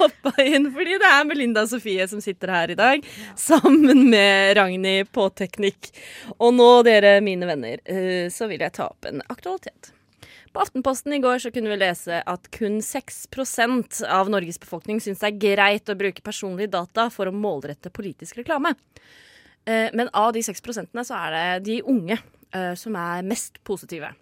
hoppa 0.00 0.34
inn. 0.42 0.66
Fordi 0.74 0.98
det 0.98 1.12
er 1.12 1.28
Melinda 1.28 1.62
og 1.62 1.70
Sofie 1.70 2.08
som 2.10 2.22
sitter 2.24 2.50
her 2.50 2.74
i 2.74 2.78
dag, 2.78 3.06
sammen 3.38 4.08
med 4.10 4.56
Ragnhild 4.58 5.12
på 5.14 5.28
teknikk. 5.38 5.92
Og 6.40 6.54
nå, 6.58 6.70
dere 6.88 7.20
mine 7.22 7.46
venner, 7.48 7.82
eh, 7.86 8.26
så 8.34 8.50
vil 8.50 8.64
jeg 8.66 8.74
ta 8.80 8.90
opp 8.90 9.06
en 9.06 9.22
aktualitet. 9.28 9.92
På 10.52 10.60
Aftenposten 10.60 11.14
i 11.16 11.22
går 11.22 11.38
så 11.40 11.52
kunne 11.54 11.70
vi 11.72 11.80
lese 11.80 12.18
at 12.28 12.50
kun 12.52 12.82
6% 12.84 14.02
av 14.04 14.28
Norges 14.32 14.58
befolkning 14.60 14.98
syns 15.00 15.22
det 15.22 15.30
er 15.30 15.42
greit 15.46 15.88
å 15.88 15.96
bruke 15.96 16.24
personlige 16.24 16.74
data 16.74 17.06
for 17.14 17.30
å 17.30 17.36
målrette 17.36 17.94
politisk 17.94 18.42
reklame. 18.42 18.74
Eh, 19.66 19.90
Men 19.92 20.10
av 20.12 20.32
de 20.32 20.42
6 20.42 20.60
så 21.06 21.14
er 21.14 21.30
det 21.30 21.64
de 21.68 21.82
unge 21.82 22.18
eh, 22.54 22.74
som 22.74 22.96
er 22.96 23.22
mest 23.22 23.62
positive. 23.64 24.12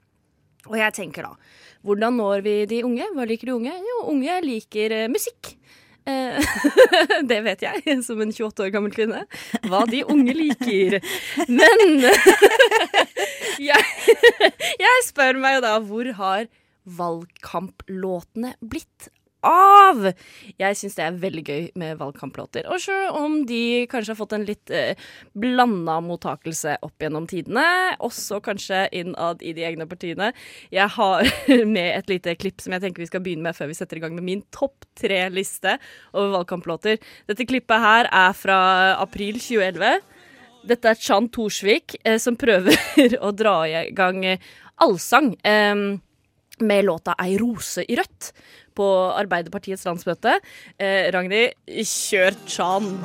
Og 0.69 0.77
jeg 0.77 0.93
tenker 0.93 1.25
da, 1.25 1.35
hvordan 1.83 2.19
når 2.21 2.43
vi 2.45 2.67
de 2.69 2.83
unge? 2.85 3.07
Hva 3.17 3.25
liker 3.25 3.47
de 3.49 3.55
unge? 3.57 3.73
Jo, 3.73 4.03
unge 4.13 4.41
liker 4.45 4.93
eh, 4.93 5.09
musikk. 5.09 5.57
Det 7.31 7.37
vet 7.45 7.61
jeg, 7.63 7.83
som 8.07 8.19
en 8.25 8.33
28 8.33 8.65
år 8.65 8.73
gammel 8.75 8.93
kvinne. 8.95 9.21
Hva 9.69 9.85
de 9.87 10.01
unge 10.05 10.35
liker. 10.35 10.97
Men 11.47 12.01
jeg, 13.71 13.85
jeg 14.81 15.05
spør 15.07 15.39
meg 15.39 15.59
jo 15.59 15.63
da, 15.67 15.75
hvor 15.85 16.11
har 16.19 16.49
valgkamplåtene 16.99 18.57
blitt 18.61 19.11
av? 19.47 20.05
Jeg 20.61 20.79
syns 20.79 20.97
det 20.99 21.05
er 21.05 21.19
veldig 21.23 21.45
gøy 21.47 21.65
med 21.81 21.99
valgkamplåter. 22.01 22.69
Og 22.71 22.83
selv 22.83 23.17
om 23.19 23.41
de 23.49 23.87
kanskje 23.91 24.15
har 24.15 24.19
fått 24.19 24.35
en 24.37 24.47
litt 24.49 24.73
eh, 24.75 24.99
blanda 25.39 25.99
mottakelse 26.05 26.77
opp 26.87 27.03
gjennom 27.03 27.29
tidene, 27.31 27.65
også 28.03 28.41
kanskje 28.45 28.87
innad 28.97 29.45
i 29.45 29.55
de 29.57 29.67
egne 29.69 29.89
partiene. 29.91 30.33
Jeg 30.75 30.89
har 30.97 31.27
med 31.77 31.91
et 31.95 32.13
lite 32.13 32.37
klipp 32.41 32.63
som 32.63 32.77
jeg 32.77 32.85
tenker 32.85 33.05
vi 33.05 33.11
skal 33.11 33.25
begynne 33.25 33.49
med 33.49 33.59
før 33.59 33.71
vi 33.73 33.79
setter 33.79 34.01
i 34.01 34.05
gang 34.05 34.17
med 34.17 34.27
min 34.27 34.45
topp 34.55 34.89
tre-liste 35.01 35.77
over 36.13 36.37
valgkamplåter. 36.39 37.01
Dette 37.31 37.49
klippet 37.49 37.85
her 37.85 38.11
er 38.11 38.37
fra 38.37 38.61
april 39.01 39.41
2011. 39.41 40.01
Dette 40.71 40.93
er 40.93 41.01
Chan 41.01 41.29
Torsvik 41.33 41.97
eh, 42.05 42.19
som 42.21 42.37
prøver 42.41 42.77
å 43.27 43.33
dra 43.37 43.57
i 43.69 43.89
gang 43.97 44.25
eh, 44.27 44.43
allsang 44.81 45.35
eh, 45.47 45.87
med 46.61 46.85
låta 46.85 47.15
'Ei 47.19 47.39
rose 47.39 47.85
i 47.85 47.97
rødt' 47.97 48.33
på 48.75 48.87
Arbeiderpartiets 49.17 49.85
landsmøte. 49.85 50.39
Eh, 50.79 51.11
Ragnhild, 51.13 51.53
kjør 51.67 52.35
Chand. 52.47 53.05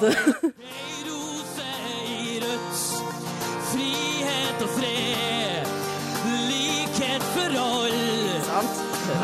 Frihet 3.71 4.61
og 4.61 4.69
fred, 4.77 5.67
likhet 6.49 7.23
for 7.33 7.49
alle. 7.65 8.41
Sant? 8.45 8.75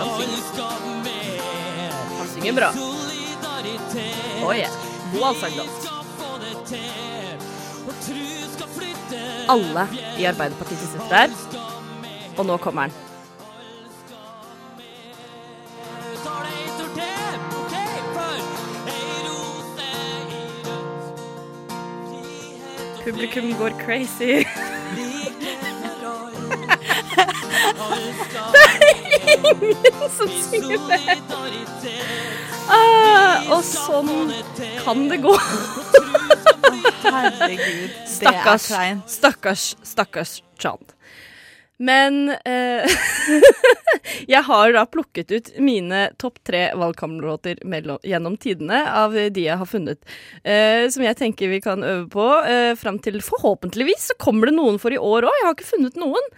Alle 0.01 0.41
skal 0.49 0.81
med. 1.05 1.39
Han 2.17 2.27
synger 2.33 2.53
bra. 2.59 2.73
Solidaritet. 2.73 4.43
Oh 4.43 4.55
yeah. 4.55 4.71
God 5.13 5.23
allsang, 5.29 5.53
flytte. 8.75 9.21
Alle 9.51 9.87
i 10.19 10.25
Arbeiderpartiet 10.25 10.79
sitter 10.79 11.09
der. 11.09 11.29
Og 12.37 12.45
nå 12.47 12.57
kommer 12.63 12.87
han. 12.87 13.10
Publikum 23.03 23.53
går 23.57 23.69
crazy. 23.85 24.45
det 27.91 28.13
skal 28.25 28.53
Ingen 29.37 30.09
som 30.17 30.29
synger 30.29 30.77
det. 30.89 31.17
Ah, 32.71 33.51
og 33.51 33.63
sånn 33.65 34.11
kan 34.83 35.07
det 35.11 35.17
gå. 35.25 35.33
Herregud, 37.01 37.89
det 37.89 37.97
er 37.97 38.07
Stakkars, 38.07 38.67
kleint. 38.69 39.09
stakkars, 39.11 39.63
stakkars 39.83 40.33
Chand. 40.61 40.93
Men 41.81 42.29
eh, 42.29 42.85
jeg 44.33 44.41
har 44.45 44.73
da 44.75 44.83
plukket 44.85 45.31
ut 45.33 45.51
mine 45.57 46.03
topp 46.21 46.37
tre 46.45 46.67
valgkamplåter 46.77 47.61
gjennom 48.05 48.37
tidene 48.41 48.83
av 48.85 49.15
de 49.17 49.45
jeg 49.47 49.57
har 49.57 49.69
funnet, 49.69 50.01
eh, 50.43 50.85
som 50.93 51.05
jeg 51.05 51.17
tenker 51.17 51.49
vi 51.49 51.61
kan 51.63 51.81
øve 51.81 52.05
på 52.13 52.27
eh, 52.45 52.73
fram 52.77 53.01
til 53.01 53.17
forhåpentligvis 53.25 54.11
så 54.11 54.19
kommer 54.21 54.51
det 54.51 54.59
noen 54.59 54.77
for 54.81 54.93
i 54.93 55.01
år 55.01 55.25
òg. 55.25 55.39
Jeg 55.39 55.47
har 55.47 55.57
ikke 55.57 55.71
funnet 55.73 55.97
noen. 55.99 56.31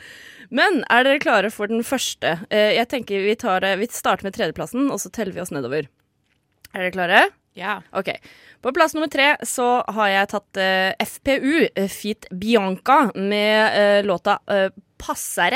Men 0.53 0.83
er 0.93 1.03
dere 1.07 1.21
klare 1.21 1.51
for 1.51 1.71
den 1.71 1.83
første? 1.83 2.37
Eh, 2.53 2.75
jeg 2.77 2.87
tenker 2.91 3.23
Vi, 3.25 3.35
tar 3.39 3.63
det, 3.65 3.75
vi 3.81 3.89
starter 3.91 4.27
med 4.27 4.35
tredjeplassen, 4.37 4.87
og 4.93 5.01
så 5.01 5.11
teller 5.11 5.35
vi 5.35 5.43
oss 5.43 5.51
nedover. 5.51 5.89
Er 6.71 6.85
dere 6.85 6.95
klare? 6.95 7.23
Ja. 7.57 7.81
Ok. 7.91 8.09
På 8.61 8.71
plass 8.73 8.93
nummer 8.95 9.11
tre 9.11 9.33
så 9.45 9.83
har 9.95 10.09
jeg 10.09 10.29
tatt 10.31 10.61
eh, 10.61 10.93
FPU, 11.03 11.67
eh, 11.67 11.89
Feat 11.91 12.29
Bianca, 12.31 13.11
med 13.15 13.79
eh, 13.79 14.05
låta 14.05 14.39
passe. 15.03 15.49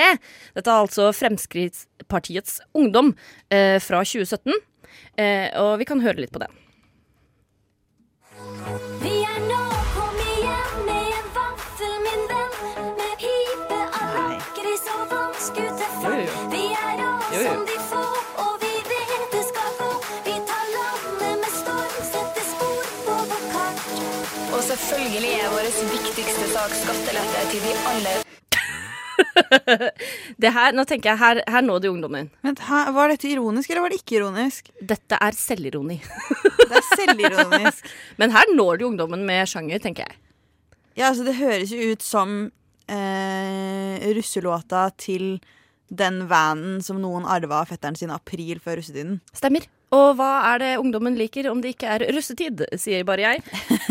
Dette 0.55 0.69
er 0.69 0.85
altså 0.85 1.11
Fremskrittspartiets 1.15 2.59
Ungdom 2.77 3.13
eh, 3.49 3.77
fra 3.83 4.03
2017. 4.03 4.53
Eh, 5.17 5.49
og 5.61 5.77
vi 5.81 5.87
kan 5.89 6.01
høre 6.03 6.21
litt 6.21 6.33
på 6.33 6.43
den. 6.43 6.63
Vi 9.01 9.15
er 9.25 9.39
nå 9.47 9.63
kom 9.95 10.19
igjen 10.21 10.83
med 10.85 11.07
en 11.17 11.31
vaffel, 11.35 11.95
min 12.05 12.27
venn. 12.29 12.91
Med 12.99 13.15
pipe 13.23 13.79
av 14.01 14.19
lakris 14.19 14.85
og 14.93 15.07
vannskuterfang. 15.13 16.27
Vi 16.53 16.63
er 16.77 17.01
rå 17.01 17.41
som 17.47 17.65
de 17.71 17.79
få, 17.89 18.03
og 18.45 18.53
vi 18.61 18.73
vet 18.91 19.25
det 19.33 19.43
skal 19.49 19.73
gå. 19.81 19.89
Vi 20.27 20.37
tar 20.51 20.69
landet 20.75 21.41
med 21.41 21.57
storm, 21.57 21.97
setter 22.13 22.47
spor 22.53 22.93
på 23.07 23.17
vårt 23.33 23.49
kart. 23.55 23.91
Og 24.53 24.63
selvfølgelig 24.69 25.35
er 25.41 25.51
vår 25.57 25.73
viktigste 25.97 26.53
sak 26.53 26.79
skattelette 26.83 27.45
til 27.51 27.67
de 27.67 27.75
aller 27.95 28.23
her, 30.57 30.75
nå 30.75 30.85
tenker 30.87 31.11
jeg, 31.11 31.19
her, 31.21 31.41
her 31.47 31.65
nådde 31.65 31.91
ungdommen. 31.91 32.29
Vent, 32.45 32.61
her, 32.67 32.91
Var 32.95 33.13
dette 33.13 33.29
ironisk, 33.31 33.71
eller 33.71 33.85
var 33.85 33.93
det 33.93 34.01
ikke 34.01 34.19
ironisk? 34.19 34.71
Dette 34.93 35.19
er 35.21 35.37
selvironi. 35.37 35.99
Det 36.61 36.69
er 36.69 36.87
selvironisk. 36.93 37.91
Men 38.21 38.33
her 38.35 38.53
når 38.53 38.81
det 38.81 38.89
ungdommen 38.89 39.25
med 39.27 39.49
sjanger, 39.49 39.81
tenker 39.83 40.07
jeg. 40.07 40.19
Ja, 40.97 41.11
altså 41.11 41.27
Det 41.27 41.37
høres 41.37 41.73
jo 41.73 41.93
ut 41.93 42.03
som 42.05 42.37
eh, 42.89 44.07
russelåta 44.17 44.87
til 44.97 45.37
den 45.87 46.25
vanen 46.27 46.81
som 46.83 46.99
noen 46.99 47.27
arva 47.29 47.61
av 47.61 47.71
fetteren 47.71 47.95
sin 47.95 48.11
i 48.11 48.15
april 48.15 48.59
før 48.63 48.81
russetiden. 48.81 49.19
Stemmer. 49.35 49.67
Og 49.95 50.17
hva 50.19 50.31
er 50.49 50.59
det 50.59 50.69
ungdommen 50.81 51.15
liker 51.15 51.47
om 51.47 51.61
det 51.63 51.69
ikke 51.71 51.91
er 51.93 52.03
russetid, 52.11 52.65
sier 52.75 53.05
bare 53.07 53.23
jeg. 53.23 53.43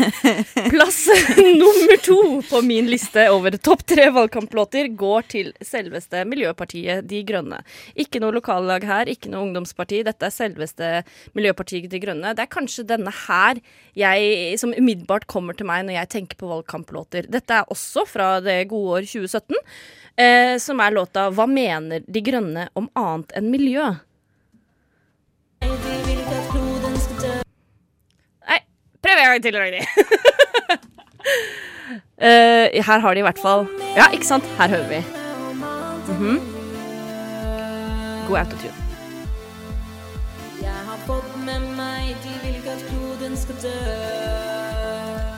Plass 0.71 0.99
nummer 1.61 1.97
to 2.05 2.17
på 2.45 2.61
min 2.65 2.89
liste 2.91 3.23
over 3.33 3.57
topp 3.57 3.81
tre 3.89 4.05
valgkamplåter 4.13 4.91
går 4.99 5.25
til 5.33 5.49
selveste 5.65 6.21
Miljøpartiet 6.29 7.07
De 7.09 7.23
Grønne. 7.25 7.63
Ikke 7.97 8.21
noe 8.21 8.35
lokallag 8.35 8.85
her, 8.85 9.09
ikke 9.09 9.33
noe 9.33 9.47
ungdomsparti. 9.47 10.03
Dette 10.05 10.29
er 10.29 10.37
selveste 10.37 10.91
Miljøpartiet 11.33 11.89
De 11.89 12.01
Grønne. 12.03 12.35
Det 12.37 12.45
er 12.45 12.53
kanskje 12.53 12.85
denne 12.93 13.13
her 13.25 13.57
jeg, 13.97 14.53
som 14.61 14.77
umiddelbart 14.77 15.25
kommer 15.25 15.57
til 15.57 15.65
meg 15.69 15.87
når 15.87 16.03
jeg 16.03 16.13
tenker 16.13 16.37
på 16.37 16.51
valgkamplåter. 16.51 17.25
Dette 17.33 17.63
er 17.63 17.73
også 17.73 18.05
fra 18.05 18.35
det 18.45 18.67
gode 18.69 18.99
år 18.99 19.09
2017, 19.09 19.57
eh, 20.21 20.57
som 20.61 20.77
er 20.77 20.93
låta 20.93 21.31
'Hva 21.31 21.49
mener 21.49 22.05
De 22.05 22.21
Grønne 22.21 22.69
om 22.75 22.85
annet 22.93 23.33
enn 23.33 23.49
miljø'? 23.49 23.95
Prøv 29.07 29.21
en 29.23 29.29
gang 29.31 29.43
til, 29.47 29.55
Ragni. 29.55 29.81
uh, 32.19 32.65
her 32.89 32.99
har 33.05 33.13
de 33.15 33.19
i 33.23 33.27
hvert 33.27 33.39
fall 33.41 33.67
Ja, 33.95 34.09
ikke 34.13 34.27
sant? 34.27 34.45
Her 34.59 34.67
hører 34.75 34.89
vi. 34.91 34.99
Mhm. 36.07 36.37
God 38.27 38.37
autotune. 38.41 38.73
Jeg 40.61 40.79
har 40.89 40.99
fått 41.07 41.35
med 41.45 41.63
meg 41.77 42.09
de 42.23 42.33
vil 42.43 42.57
ikke 42.59 42.73
at 42.75 42.81
kloden 42.89 43.37
skal 43.39 43.55
dø. 43.63 43.75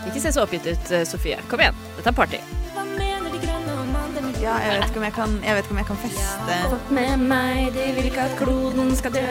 Ikke 0.10 0.22
se 0.24 0.32
så 0.34 0.42
oppgitt 0.46 0.66
ut, 0.72 0.92
eh, 0.98 1.04
Sofie. 1.06 1.38
Kom 1.52 1.62
igjen. 1.62 1.78
Dette 2.00 2.10
er 2.10 2.18
party. 2.18 2.40
Hva 2.74 2.86
mener 2.88 3.30
de 3.36 3.42
grønne 3.44 3.76
om 3.84 3.94
andre 4.00 4.32
Ja, 4.42 4.56
jeg 4.64 4.80
vet 4.80 4.90
ikke 4.90 5.02
om 5.04 5.06
jeg 5.10 5.16
kan, 5.20 5.38
jeg 5.46 5.58
vet 5.60 5.68
ikke 5.68 5.76
om 5.76 5.82
jeg 5.84 5.90
kan 5.92 6.02
feste 6.06 6.58
Fått 6.74 6.92
med 6.96 7.26
meg, 7.30 7.70
de 7.76 7.88
vil 7.98 8.10
ikke 8.10 8.26
at 8.26 8.38
kloden 8.40 8.94
skal 8.98 9.14
dø. 9.20 9.26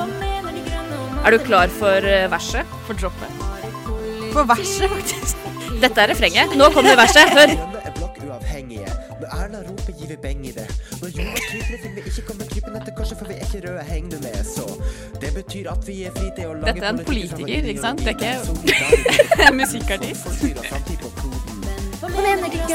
Hva 0.00 0.08
mener 0.10 0.52
de 0.58 0.64
grønne 0.68 1.00
om 1.06 1.24
Er 1.24 1.36
du 1.38 1.44
klar 1.46 1.72
for 1.80 2.12
eh, 2.12 2.26
verset? 2.32 2.76
For 2.88 3.00
droppet. 3.00 3.43
For 4.34 4.42
verset, 4.50 4.90
faktisk. 4.90 5.36
Dette 5.82 6.00
er 6.00 6.10
refrenget. 6.10 6.56
Nå 6.58 6.70
kommer 6.74 6.96
verset. 6.98 7.30
Hør. 7.36 7.48
Er. 7.54 8.90
Når 9.20 9.28
Erna 9.44 9.58
roper, 9.68 9.92
gir 9.98 10.08
vi 10.08 10.16
beng 10.22 10.46
i 10.46 10.50
det. 10.52 10.64
Når 11.00 11.08
jorda 11.16 11.40
kryper, 11.50 11.76
til 11.82 11.90
vi 11.94 12.02
ikke 12.06 12.22
kommer 12.28 12.44
krypende 12.52 12.80
til 12.84 12.94
korset, 12.96 13.18
for 13.18 13.26
vi 13.30 13.34
er 13.34 13.46
ikke 13.46 13.60
røde. 13.68 13.84
henger 13.84 14.10
du 14.10 14.16
med, 14.22 14.44
så 14.44 14.66
Det 15.20 15.30
betyr 15.34 15.70
at 15.70 15.88
vi 15.88 16.02
er 16.02 16.10
fri 16.16 16.28
til 16.36 16.50
å 16.50 16.54
lage 16.58 16.72
Dette 16.72 16.86
er 16.86 16.90
en 16.92 17.04
politiker, 17.10 17.68
ikke 17.72 17.80
sant? 17.80 17.98
Det 18.04 18.06
er 18.06 18.16
ikke 18.18 18.32
ikke 18.64 19.46
en 19.48 19.56
musikkartist. 19.60 20.28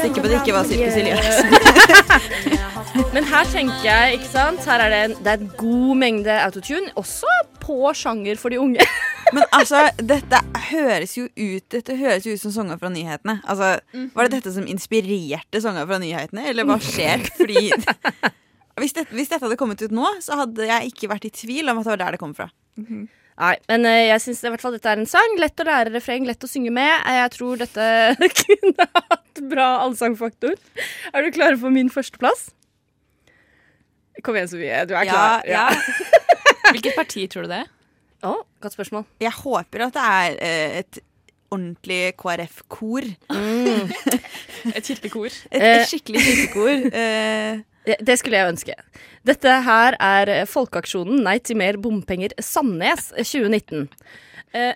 Sikker 0.00 0.20
på 0.20 0.26
at 0.26 0.30
det 0.32 0.40
ikke 0.40 0.56
var 0.56 0.64
Sirkus 0.64 0.96
Elias. 1.02 1.36
Men 3.14 3.24
her 3.24 3.44
tenker 3.52 3.84
jeg, 3.84 4.18
ikke 4.18 4.30
sant 4.32 4.64
Her 4.66 4.84
er 4.86 4.92
det 4.92 5.00
en, 5.04 5.14
det 5.24 5.32
er 5.32 5.44
en 5.44 5.52
god 5.58 5.94
mengde 6.02 6.40
autotune, 6.42 6.92
også 6.96 7.38
på 7.60 7.92
sjanger 7.94 8.36
for 8.40 8.48
de 8.48 8.60
unge. 8.60 8.86
Men 9.32 9.44
altså, 9.54 9.84
dette 10.02 10.40
høres 10.70 11.12
jo 11.18 11.26
ut 11.28 11.66
Dette 11.70 11.94
høres 12.00 12.24
jo 12.26 12.32
ut 12.34 12.40
som 12.42 12.52
sanger 12.54 12.78
fra 12.80 12.88
nyhetene. 12.90 13.36
Altså, 13.44 13.68
Var 14.16 14.26
det 14.28 14.38
dette 14.40 14.52
som 14.56 14.66
inspirerte 14.70 15.60
sanger 15.62 15.86
fra 15.86 15.98
nyhetene, 16.02 16.48
eller 16.50 16.66
hva 16.68 16.78
skjer? 16.82 17.22
Fordi 17.38 17.68
hvis 18.80 18.94
dette, 18.96 19.12
hvis 19.12 19.28
dette 19.28 19.44
hadde 19.44 19.58
kommet 19.60 19.82
ut 19.84 19.92
nå, 19.92 20.06
så 20.24 20.38
hadde 20.40 20.64
jeg 20.66 20.92
ikke 20.94 21.10
vært 21.12 21.26
i 21.28 21.32
tvil 21.36 21.68
om 21.68 21.78
at 21.82 21.84
det 21.86 21.92
var 21.94 22.00
der 22.06 22.16
det 22.16 22.20
kom 22.22 22.34
fra. 22.34 22.46
Nei, 22.80 23.54
men 23.68 23.84
eh, 23.88 24.06
jeg 24.10 24.20
syns 24.24 24.40
i 24.44 24.50
hvert 24.52 24.60
fall 24.64 24.74
dette 24.76 24.88
er 24.92 25.00
en 25.00 25.08
sang. 25.08 25.34
Lett 25.40 25.60
å 25.60 25.66
lære 25.68 25.92
refreng, 25.94 26.24
lett 26.28 26.44
å 26.44 26.48
synge 26.50 26.72
med. 26.76 26.92
Eh, 27.08 27.18
Jeg 27.22 27.32
tror 27.36 27.60
dette 27.60 27.86
kunne 28.40 28.86
hatt 28.96 29.42
bra 29.52 29.68
allsangfaktor. 29.84 30.56
Er 31.12 31.24
du 31.24 31.30
klare 31.36 31.56
for 31.60 31.72
min 31.72 31.88
førsteplass? 31.92 32.48
Kom 34.24 34.36
igjen, 34.36 34.50
Sofie. 34.52 34.80
Du 34.88 34.94
er 34.96 35.04
Ja, 35.08 35.12
klar. 35.12 35.46
ja. 35.48 35.68
Hvilket 36.74 36.96
parti 36.98 37.24
tror 37.32 37.46
du 37.46 37.52
det 37.54 37.62
er? 37.64 37.70
Å, 38.26 38.34
godt 38.60 38.74
spørsmål. 38.76 39.06
Jeg 39.22 39.32
håper 39.32 39.86
at 39.86 39.94
det 39.96 40.02
er 40.04 40.34
eh, 40.44 40.78
et 40.82 40.98
ordentlig 41.50 42.00
KrF-kor. 42.20 43.06
Et 44.76 44.84
kirkekor. 44.84 45.30
Et, 45.50 45.56
Eh. 45.56 45.80
et 45.80 45.88
skikkelig 45.88 46.22
kirkekor. 46.26 46.86
Eh, 47.00 47.96
Det, 48.04 48.18
skulle 48.20 48.36
jeg 48.36 48.52
ønske. 48.52 48.74
Dette 49.26 49.54
her 49.64 49.96
er 50.04 50.28
eh, 50.28 50.42
Folkeaksjonen 50.46 51.22
Nei 51.24 51.38
til 51.40 51.56
mer 51.56 51.78
bompenger 51.80 52.34
Sandnes 52.44 53.08
2019. 53.16 53.88
Eh, 54.52 54.74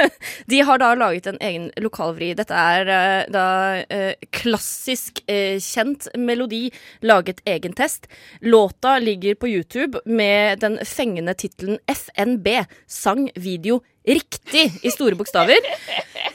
De 0.46 0.60
har 0.60 0.78
da 0.78 0.94
laget 0.94 1.26
en 1.26 1.38
egen 1.40 1.70
lokalvri. 1.80 2.32
Dette 2.36 2.54
er 2.54 2.90
eh, 2.92 3.22
da 3.32 3.46
eh, 3.88 4.12
klassisk 4.34 5.22
kjent 5.26 6.08
melodi, 6.20 6.68
laget 7.02 7.40
egen 7.48 7.74
test. 7.76 8.06
Låta 8.40 8.98
ligger 8.98 9.34
på 9.34 9.48
YouTube 9.48 10.00
med 10.06 10.60
den 10.60 10.78
fengende 10.84 11.34
tittelen 11.34 11.78
FNB, 11.88 12.48
sang, 12.86 13.30
video, 13.34 13.80
riktig 14.06 14.68
i 14.82 14.92
store 14.92 15.16
bokstaver. 15.18 15.64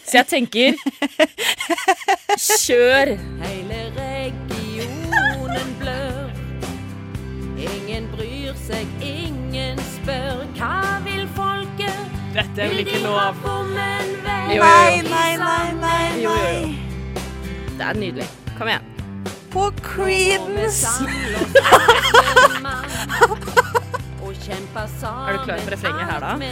Så 0.03 0.17
jeg 0.19 0.27
tenker 0.27 0.75
kjør! 2.35 3.15
Hele 3.45 3.83
regionen 3.95 5.77
blør. 5.79 6.33
Ingen 7.61 8.09
bryr 8.15 8.57
seg, 8.67 8.89
ingen 9.05 9.79
spør. 9.93 10.43
Hva 10.57 11.01
folket? 11.01 11.10
Dette 12.31 12.61
er 12.63 12.69
vel 12.71 12.79
ikke 12.85 12.99
lov. 13.03 13.41
Jo, 13.43 14.55
jo, 14.55 14.61
nei, 14.63 15.01
nei, 15.07 15.31
nei, 15.39 15.73
nei, 15.79 16.21
Jo, 16.21 16.31
jo, 16.35 16.51
jo. 16.59 16.67
Det 17.77 17.83
er 17.87 17.93
nydelig. 17.99 18.27
Kom 18.57 18.67
igjen. 18.71 18.85
På 19.51 19.71
Creedence! 19.83 20.87
Er 24.41 25.37
du 25.37 25.43
klar 25.43 25.59
for 25.59 25.71
refrenget 25.71 26.05
her, 26.07 26.19
da? 26.19 26.31
Nei, 26.37 26.47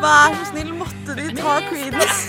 vær 0.00 0.34
så 0.34 0.44
snill, 0.50 0.72
måtte 0.78 1.14
du 1.18 1.28
ta 1.36 1.58
Creedence? 1.68 2.20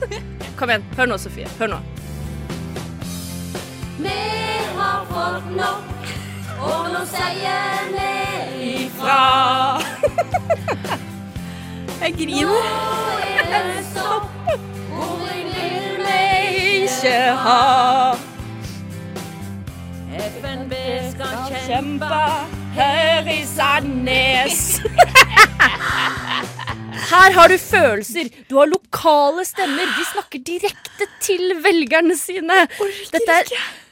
Kom 0.58 0.72
igjen. 0.72 0.84
Hør 0.96 1.06
nå, 1.12 1.18
Sofie. 1.20 1.48
Hør 1.58 1.74
nå. 1.74 1.80
Vi 4.00 4.18
har 4.78 5.06
fått 5.10 5.52
nok, 5.56 6.10
og 6.64 6.90
nå 6.94 7.04
sier 7.12 7.92
vi 7.94 8.29
ifra. 9.00 9.80
Jeg 12.00 12.14
griner. 12.16 12.46
Nå 12.48 12.56
er 13.50 13.66
det 13.66 13.84
stopp, 13.90 14.28
hvor 14.90 15.16
vil 15.24 15.50
vi 16.00 16.84
Ikke 16.84 17.18
ha 17.44 18.14
FNB 20.20 20.72
skal 21.12 21.36
kjempe. 21.66 22.20
her 22.76 23.28
i 23.32 23.40
Sandnes. 23.48 24.58
Her 27.10 27.34
har 27.34 27.48
du 27.50 27.56
følelser, 27.58 28.28
du 28.50 28.56
har 28.60 28.68
lokale 28.70 29.44
stemmer. 29.48 29.88
De 29.96 30.04
snakker 30.12 30.38
direkte 30.46 31.08
til 31.24 31.56
velgerne 31.64 32.16
sine. 32.18 32.66
Dette 33.12 33.32
er 33.40 33.50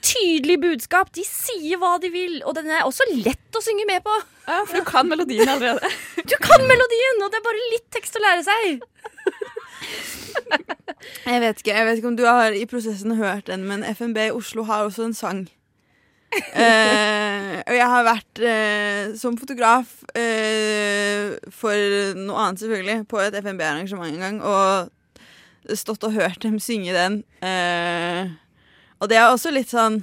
tydelig 0.08 0.58
budskap. 0.62 1.10
De 1.16 1.24
sier 1.26 1.80
hva 1.80 1.96
de 2.02 2.10
vil, 2.12 2.38
og 2.48 2.56
den 2.58 2.70
er 2.72 2.86
også 2.86 3.06
lett 3.12 3.58
å 3.58 3.62
synge 3.64 3.86
med 3.88 4.04
på. 4.06 4.14
Ja, 4.48 4.62
for 4.64 4.80
du 4.80 4.86
kan 4.88 5.08
melodien 5.10 5.48
allerede. 5.48 5.90
Du 6.28 6.36
kan 6.40 6.64
melodien, 6.68 7.20
og 7.24 7.32
det 7.32 7.40
er 7.40 7.46
bare 7.46 7.68
litt 7.74 7.86
tekst 7.94 8.16
å 8.16 8.24
lære 8.24 8.46
seg. 8.46 8.80
Jeg 11.28 11.40
vet 11.42 11.60
ikke 11.60 11.74
jeg 11.74 11.86
vet 11.86 12.00
ikke 12.00 12.10
om 12.10 12.16
du 12.18 12.24
har 12.26 12.54
i 12.56 12.66
prosessen 12.68 13.14
hørt 13.18 13.46
den, 13.48 13.64
men 13.68 13.84
FNB 13.86 14.18
i 14.28 14.34
Oslo 14.34 14.64
har 14.68 14.88
også 14.88 15.08
en 15.08 15.16
sang. 15.16 15.46
Eh, 16.28 17.54
og 17.62 17.72
jeg 17.72 17.88
har 17.88 18.04
vært 18.04 18.40
eh, 18.44 19.14
som 19.16 19.38
fotograf 19.40 19.94
eh, 20.18 21.38
for 21.54 21.74
noe 22.18 22.42
annet, 22.42 22.60
selvfølgelig, 22.62 22.98
på 23.08 23.22
et 23.22 23.38
FNB-arrangement 23.38 24.10
en 24.12 24.24
gang, 24.26 24.42
og 24.44 25.78
stått 25.78 26.04
og 26.08 26.16
hørt 26.16 26.42
dem 26.44 26.58
synge 26.62 26.92
den. 26.96 27.22
Eh, 27.44 28.28
og 29.00 29.08
det 29.10 29.16
er 29.18 29.28
også 29.30 29.50
litt 29.54 29.70
sånn 29.70 30.00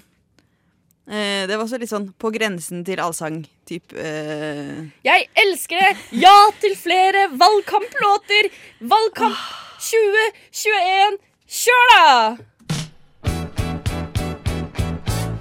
eh, 1.10 1.44
Det 1.48 1.56
var 1.56 1.66
også 1.66 1.80
litt 1.82 1.92
sånn 1.92 2.08
på 2.18 2.32
grensen 2.36 2.84
til 2.88 3.02
allsang. 3.04 3.42
Typ, 3.68 3.94
eh, 3.94 4.86
Jeg 5.06 5.28
elsker 5.46 5.82
det! 5.82 5.94
Ja 6.22 6.36
til 6.62 6.76
flere 6.80 7.28
valgkamplåter! 7.36 8.52
Valgkamp 8.80 9.38
2021, 9.86 11.18
kjør 11.62 11.92
da! 11.94 12.06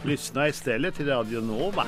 Lyssna 0.04 0.48
istället 0.48 0.94
till 0.94 1.06
Radio 1.08 1.40
Nova. 1.40 1.86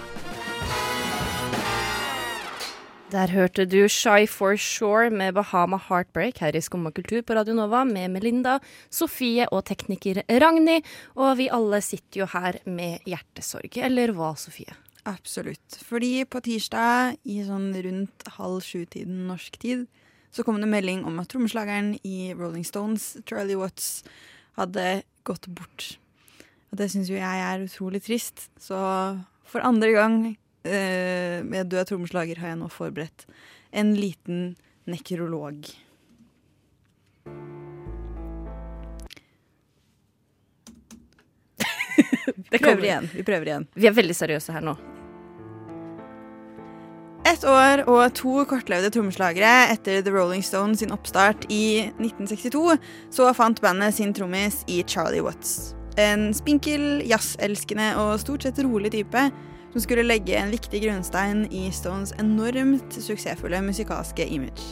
Der 3.06 3.30
hørte 3.30 3.62
du 3.70 3.84
Shy 3.86 4.24
for 4.26 4.56
Shore 4.58 5.12
med 5.14 5.36
Bahama 5.36 5.78
Heartbreak 5.78 6.40
her 6.42 6.56
i 6.58 6.60
Skumma 6.60 6.90
kultur 6.90 7.20
på 7.22 7.36
Radio 7.38 7.54
Nova 7.54 7.84
med 7.86 8.10
Melinda, 8.10 8.56
Sofie 8.90 9.44
og 9.54 9.60
tekniker 9.68 10.24
Ragnhild. 10.26 10.82
Og 11.14 11.36
vi 11.38 11.46
alle 11.54 11.78
sitter 11.86 12.24
jo 12.24 12.26
her 12.32 12.58
med 12.66 13.06
hjertesorg. 13.06 13.78
Eller 13.78 14.10
hva, 14.10 14.32
Sofie? 14.34 14.74
Absolutt. 15.06 15.76
Fordi 15.86 16.24
på 16.26 16.42
tirsdag 16.42 17.20
i 17.30 17.36
sånn 17.46 17.68
rundt 17.84 18.26
halv 18.40 18.58
sju-tiden 18.66 19.28
norsk 19.28 19.54
tid, 19.62 19.84
så 20.34 20.42
kom 20.42 20.58
det 20.58 20.70
melding 20.72 21.04
om 21.06 21.20
at 21.22 21.30
trommeslageren 21.30 21.92
i 22.02 22.32
Rolling 22.34 22.66
Stones, 22.66 23.12
Charlie 23.22 23.60
Watts, 23.60 24.02
hadde 24.58 25.04
gått 25.22 25.46
bort. 25.46 25.92
Og 26.72 26.82
det 26.82 26.90
syns 26.90 27.14
jo 27.14 27.20
jeg 27.20 27.46
er 27.52 27.68
utrolig 27.68 28.02
trist. 28.02 28.48
Så 28.58 28.74
for 29.46 29.62
andre 29.62 29.94
gang 29.94 30.18
eh, 30.66 31.44
med 31.46 31.70
død 31.72 31.92
trommeslager 31.92 32.42
har 32.42 32.54
jeg 32.54 32.60
nå 32.60 32.68
forberedt 32.72 33.26
en 33.76 33.94
liten 33.98 34.56
nekrolog. 34.86 35.66
Vi 42.50 42.58
prøver 42.58 42.84
igjen. 42.84 43.08
Vi 43.14 43.22
prøver 43.22 43.46
igjen. 43.50 43.66
Vi 43.74 43.88
er 43.88 43.96
veldig 43.96 44.16
seriøse 44.16 44.54
her 44.54 44.64
nå. 44.64 44.76
Ett 47.26 47.42
år 47.42 47.82
og 47.90 48.04
to 48.14 48.44
kortlevde 48.46 48.92
trommeslagere 48.94 49.72
etter 49.72 49.98
The 50.06 50.12
Rolling 50.14 50.44
Stones 50.46 50.78
sin 50.78 50.94
oppstart 50.94 51.42
i 51.50 51.90
1962, 51.98 52.76
så 53.10 53.32
fant 53.34 53.58
bandet 53.64 53.96
sin 53.96 54.14
trommis 54.14 54.60
i 54.70 54.84
Charlie 54.86 55.24
Watts. 55.26 55.74
En 55.98 56.30
spinkel, 56.36 57.02
jazzelskende 57.08 57.96
og 57.98 58.20
stort 58.22 58.46
sett 58.46 58.62
rolig 58.62 58.92
type 58.94 59.24
som 59.76 59.82
skulle 59.84 60.06
legge 60.06 60.32
en 60.32 60.48
viktig 60.48 60.78
grunnstein 60.86 61.42
i 61.52 61.66
Stones 61.68 62.14
enormt 62.16 62.94
suksessfulle 62.96 63.58
musikalske 63.60 64.24
image. 64.24 64.70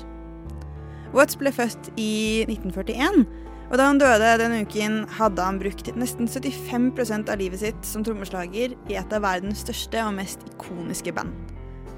Watts 1.12 1.36
ble 1.36 1.52
født 1.52 1.90
i 2.00 2.46
1941, 2.48 3.26
og 3.68 3.74
da 3.76 3.88
han 3.90 4.00
døde 4.00 4.30
den 4.40 4.54
uken, 4.64 4.96
hadde 5.18 5.44
han 5.44 5.60
brukt 5.60 5.90
nesten 6.00 6.24
75% 6.24 7.28
av 7.28 7.36
livet 7.36 7.60
sitt 7.60 7.84
som 7.84 8.06
trommeslager 8.06 8.72
i 8.88 8.96
et 8.96 9.12
av 9.12 9.26
verdens 9.26 9.60
største 9.66 10.00
og 10.06 10.16
mest 10.16 10.48
ikoniske 10.54 11.12
band. 11.12 11.36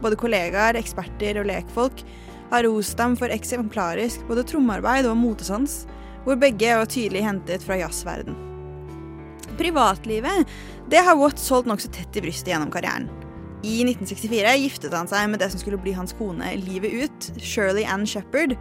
Både 0.02 0.18
kollegaer, 0.18 0.74
eksperter 0.74 1.38
og 1.44 1.46
lekfolk 1.46 2.02
har 2.50 2.66
rost 2.66 2.98
dem 2.98 3.14
for 3.22 3.30
eksemplarisk 3.30 4.26
både 4.26 4.48
trommearbeid 4.50 5.06
og 5.06 5.14
motesans, 5.22 5.84
hvor 6.26 6.42
begge 6.42 6.74
var 6.74 6.90
tydelig 6.90 7.22
hentet 7.22 7.62
fra 7.62 7.78
jazzverden. 7.78 8.34
Privatlivet 9.56 10.50
det 10.90 11.02
har 11.02 11.18
Watts 11.18 11.48
holdt 11.50 11.66
nokså 11.66 11.90
tett 11.94 12.16
i 12.18 12.22
brystet 12.22 12.52
gjennom 12.52 12.70
karrieren. 12.70 13.08
I 13.66 13.80
1964 13.82 14.52
giftet 14.62 14.94
han 14.94 15.08
seg 15.10 15.26
med 15.32 15.40
det 15.42 15.48
som 15.50 15.58
skulle 15.58 15.80
bli 15.82 15.94
hans 15.96 16.14
kone 16.14 16.52
livet 16.60 16.92
ut, 17.06 17.30
Shirley 17.42 17.86
Ann 17.88 18.06
Shepherd. 18.06 18.54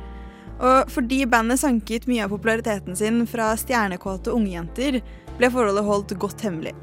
Og 0.55 0.89
fordi 0.89 1.25
bandet 1.29 1.61
sanket 1.61 2.07
mye 2.09 2.25
av 2.25 2.33
populariteten 2.33 2.97
sin 2.97 3.25
fra 3.29 3.51
stjernekåte 3.59 4.33
ungjenter, 4.33 5.01
ble 5.37 5.51
forholdet 5.51 5.85
holdt 5.85 6.15
godt 6.17 6.41
hemmelig. 6.47 6.73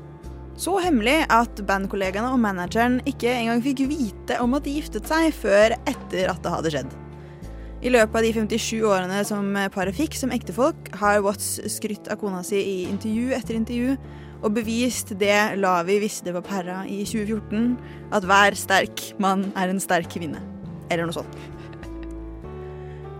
Så 0.60 0.76
hemmelig 0.84 1.22
at 1.32 1.62
bandkollegaene 1.66 2.30
og 2.30 2.42
manageren 2.42 3.00
ikke 3.08 3.32
engang 3.32 3.62
fikk 3.64 3.86
vite 3.90 4.36
om 4.44 4.54
at 4.54 4.66
de 4.68 4.76
giftet 4.76 5.08
seg 5.08 5.32
før 5.34 5.74
etter 5.80 6.28
at 6.30 6.42
det 6.44 6.52
hadde 6.52 6.74
skjedd. 6.74 6.98
I 7.82 7.90
løpet 7.90 8.14
av 8.14 8.22
de 8.22 8.34
57 8.36 8.84
årene 8.86 9.22
som 9.26 9.48
paret 9.74 9.96
fikk 9.96 10.14
som 10.14 10.30
ektefolk, 10.30 10.92
har 11.00 11.24
Watts 11.24 11.56
skrytt 11.72 12.06
av 12.12 12.20
kona 12.20 12.44
si 12.46 12.60
i 12.60 12.76
intervju 12.86 13.32
etter 13.34 13.58
intervju, 13.58 13.96
og 14.42 14.54
bevist 14.56 15.14
det 15.20 15.38
Lavi 15.62 16.00
visste 16.02 16.34
på 16.34 16.42
Perra 16.44 16.82
i 16.90 17.02
2014, 17.06 17.76
at 18.14 18.26
hver 18.26 18.58
sterk 18.58 19.04
mann 19.22 19.48
er 19.58 19.70
en 19.70 19.82
sterk 19.82 20.10
kvinne. 20.12 20.42
Eller 20.90 21.06
noe 21.06 21.16
sånt. 21.16 21.40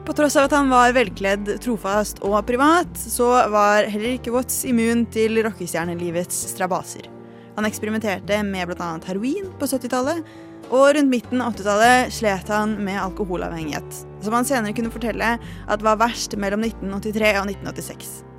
På 0.02 0.14
tross 0.18 0.34
av 0.34 0.48
at 0.48 0.56
han 0.56 0.70
var 0.72 0.94
velkledd, 0.96 1.46
trofast 1.62 2.18
og 2.26 2.40
privat, 2.48 2.90
så 2.98 3.28
var 3.52 3.86
heller 3.86 4.16
ikke 4.16 4.32
Watts 4.34 4.64
immun 4.66 5.04
til 5.14 5.38
rockestjernelivets 5.46 6.40
strabaser. 6.50 7.06
Han 7.54 7.68
eksperimenterte 7.68 8.40
med 8.48 8.72
bl.a. 8.72 8.96
heroin 9.06 9.52
på 9.60 9.68
70-tallet, 9.70 10.24
og 10.72 10.88
rundt 10.96 11.12
midten 11.12 11.44
av 11.44 11.54
80-tallet 11.54 12.12
slet 12.16 12.50
han 12.50 12.74
med 12.82 12.98
alkoholavhengighet, 12.98 14.02
som 14.24 14.34
han 14.34 14.48
senere 14.48 14.74
kunne 14.74 14.90
fortelle 14.94 15.36
at 15.38 15.86
var 15.86 16.02
verst 16.02 16.34
mellom 16.34 16.64
1983 16.66 17.34
og 17.36 17.50
1986. 17.52 18.31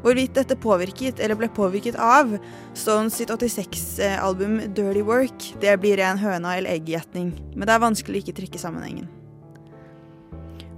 Hvorvidt 0.00 0.32
dette 0.38 0.56
påvirket, 0.56 1.20
eller 1.20 1.36
ble 1.36 1.50
påvirket 1.52 1.96
av, 2.00 2.32
Stones 2.72 3.18
sitt 3.20 3.30
86-album 3.34 4.58
Dirty 4.72 5.02
Work, 5.04 5.50
det 5.60 5.74
blir 5.82 6.00
ren 6.00 6.20
høna 6.20 6.56
eller 6.56 6.78
egg-gjetning, 6.78 7.34
men 7.52 7.68
det 7.68 7.74
er 7.74 7.82
vanskelig 7.82 8.20
å 8.20 8.24
ikke 8.24 8.38
trekke 8.38 8.62
sammenhengen. 8.62 9.10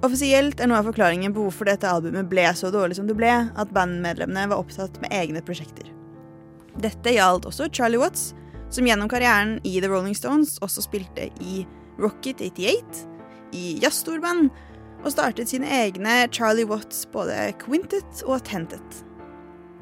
Offisielt 0.02 0.58
er 0.58 0.66
noe 0.66 0.80
av 0.82 0.88
forklaringen 0.90 1.30
på 1.30 1.44
hvorfor 1.44 1.68
dette 1.70 1.86
albumet 1.86 2.26
ble 2.26 2.48
så 2.58 2.72
dårlig 2.74 2.98
som 2.98 3.06
det 3.06 3.14
ble, 3.14 3.30
at 3.30 3.74
bandmedlemmene 3.74 4.48
var 4.50 4.58
opptatt 4.58 4.98
med 5.04 5.14
egne 5.14 5.44
prosjekter. 5.46 5.86
Dette 6.82 7.14
gjaldt 7.14 7.46
også 7.46 7.68
Charlie 7.70 8.00
Watts, 8.02 8.32
som 8.72 8.88
gjennom 8.88 9.10
karrieren 9.12 9.60
i 9.68 9.76
The 9.78 9.92
Rolling 9.92 10.16
Stones 10.18 10.56
også 10.64 10.82
spilte 10.88 11.28
i 11.44 11.62
Rocket 12.02 12.42
88, 12.42 13.06
i 13.54 13.76
jazzstorband, 13.84 14.50
og 15.02 15.14
startet 15.14 15.50
sine 15.50 15.70
egne 15.70 16.24
Charlie 16.34 16.66
Watts 16.66 17.04
både 17.12 17.52
Quintet 17.62 18.26
og 18.26 18.42
Tentet. 18.48 19.02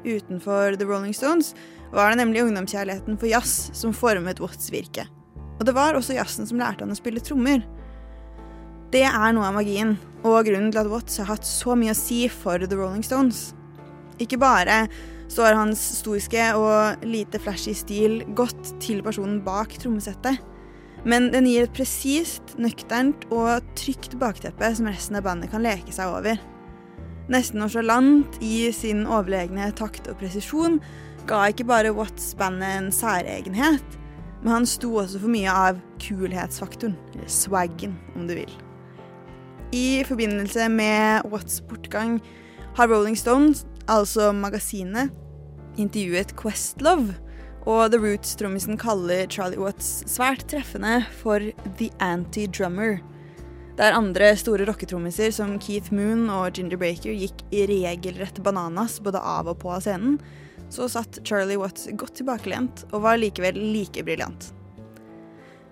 Utenfor 0.05 0.77
The 0.79 0.87
Rolling 0.87 1.13
Stones 1.15 1.53
var 1.91 2.11
det 2.11 2.21
nemlig 2.21 2.43
ungdomskjærligheten 2.45 3.19
for 3.19 3.29
jazz 3.29 3.69
som 3.77 3.93
formet 3.93 4.41
Watts 4.41 4.71
virke. 4.73 5.05
Og 5.59 5.67
det 5.67 5.75
var 5.77 5.97
også 5.97 6.15
jazzen 6.17 6.47
som 6.49 6.59
lærte 6.61 6.85
han 6.85 6.93
å 6.93 6.97
spille 6.97 7.21
trommer. 7.23 7.61
Det 8.91 9.05
er 9.07 9.33
noe 9.35 9.47
av 9.47 9.55
magien, 9.55 9.95
og 10.25 10.47
grunnen 10.47 10.71
til 10.73 10.81
at 10.81 10.91
Watts 10.91 11.19
har 11.21 11.29
hatt 11.29 11.47
så 11.47 11.77
mye 11.79 11.93
å 11.93 11.97
si 11.97 12.25
for 12.31 12.59
The 12.63 12.77
Rolling 12.77 13.05
Stones. 13.05 13.51
Ikke 14.21 14.39
bare 14.41 14.85
står 15.31 15.55
hans 15.55 15.81
stoiske 16.01 16.49
og 16.59 17.05
lite 17.07 17.39
flashy 17.39 17.75
stil 17.77 18.21
godt 18.35 18.73
til 18.83 18.99
personen 19.05 19.39
bak 19.45 19.77
trommesettet, 19.79 20.41
men 21.07 21.31
den 21.33 21.47
gir 21.49 21.65
et 21.65 21.73
presist, 21.73 22.57
nøkternt 22.61 23.23
og 23.33 23.63
trygt 23.79 24.17
bakteppe 24.21 24.73
som 24.77 24.89
resten 24.91 25.17
av 25.17 25.25
bandet 25.25 25.53
kan 25.53 25.63
leke 25.65 25.93
seg 25.95 26.11
over. 26.13 26.41
Nesten 27.29 27.61
nonchalant 27.61 28.39
i 28.41 28.71
sin 28.73 29.05
overlegne 29.05 29.69
takt 29.77 30.09
og 30.09 30.17
presisjon 30.21 30.79
ga 31.29 31.43
ikke 31.51 31.67
bare 31.69 31.93
Watts 31.93 32.31
bandet 32.37 32.79
en 32.79 32.91
særegenhet, 32.95 33.97
men 34.41 34.53
han 34.55 34.65
sto 34.65 34.95
også 35.03 35.21
for 35.21 35.31
mye 35.31 35.51
av 35.53 35.79
kulhetsfaktoren, 36.01 36.97
eller 37.13 37.29
swaggen, 37.29 37.93
om 38.15 38.25
du 38.27 38.33
vil. 38.39 38.53
I 39.71 40.01
forbindelse 40.07 40.65
med 40.73 41.29
Watts 41.31 41.61
bortgang 41.69 42.17
har 42.75 42.89
Rolling 42.89 43.15
Stones, 43.15 43.65
altså 43.87 44.31
magasinet, 44.35 45.13
intervjuet 45.79 46.33
Questlove, 46.39 47.13
og 47.69 47.91
The 47.93 47.99
Roots-trommisen 48.01 48.79
kaller 48.81 49.29
Charlie 49.29 49.61
Watts 49.61 50.01
svært 50.09 50.47
treffende 50.49 51.03
for 51.21 51.43
The 51.77 51.91
Anti-Drummer. 52.01 52.97
Der 53.79 53.95
andre 53.95 54.33
store 54.37 54.65
rocketrommiser 54.67 55.31
som 55.31 55.55
Keith 55.61 55.93
Moon 55.95 56.27
og 56.33 56.57
Ginger 56.57 56.79
Baker 56.81 57.15
gikk 57.15 57.45
i 57.55 57.63
regelrett 57.69 58.41
bananas 58.43 58.99
både 59.03 59.21
av 59.23 59.47
og 59.47 59.61
på 59.61 59.71
av 59.71 59.85
scenen, 59.85 60.17
så 60.71 60.87
satt 60.91 61.21
Charlie 61.27 61.59
Watts 61.59 61.87
godt 61.99 62.19
tilbakelent 62.19 62.85
og 62.91 63.05
var 63.05 63.19
likevel 63.19 63.57
like 63.71 64.03
briljant. 64.07 64.51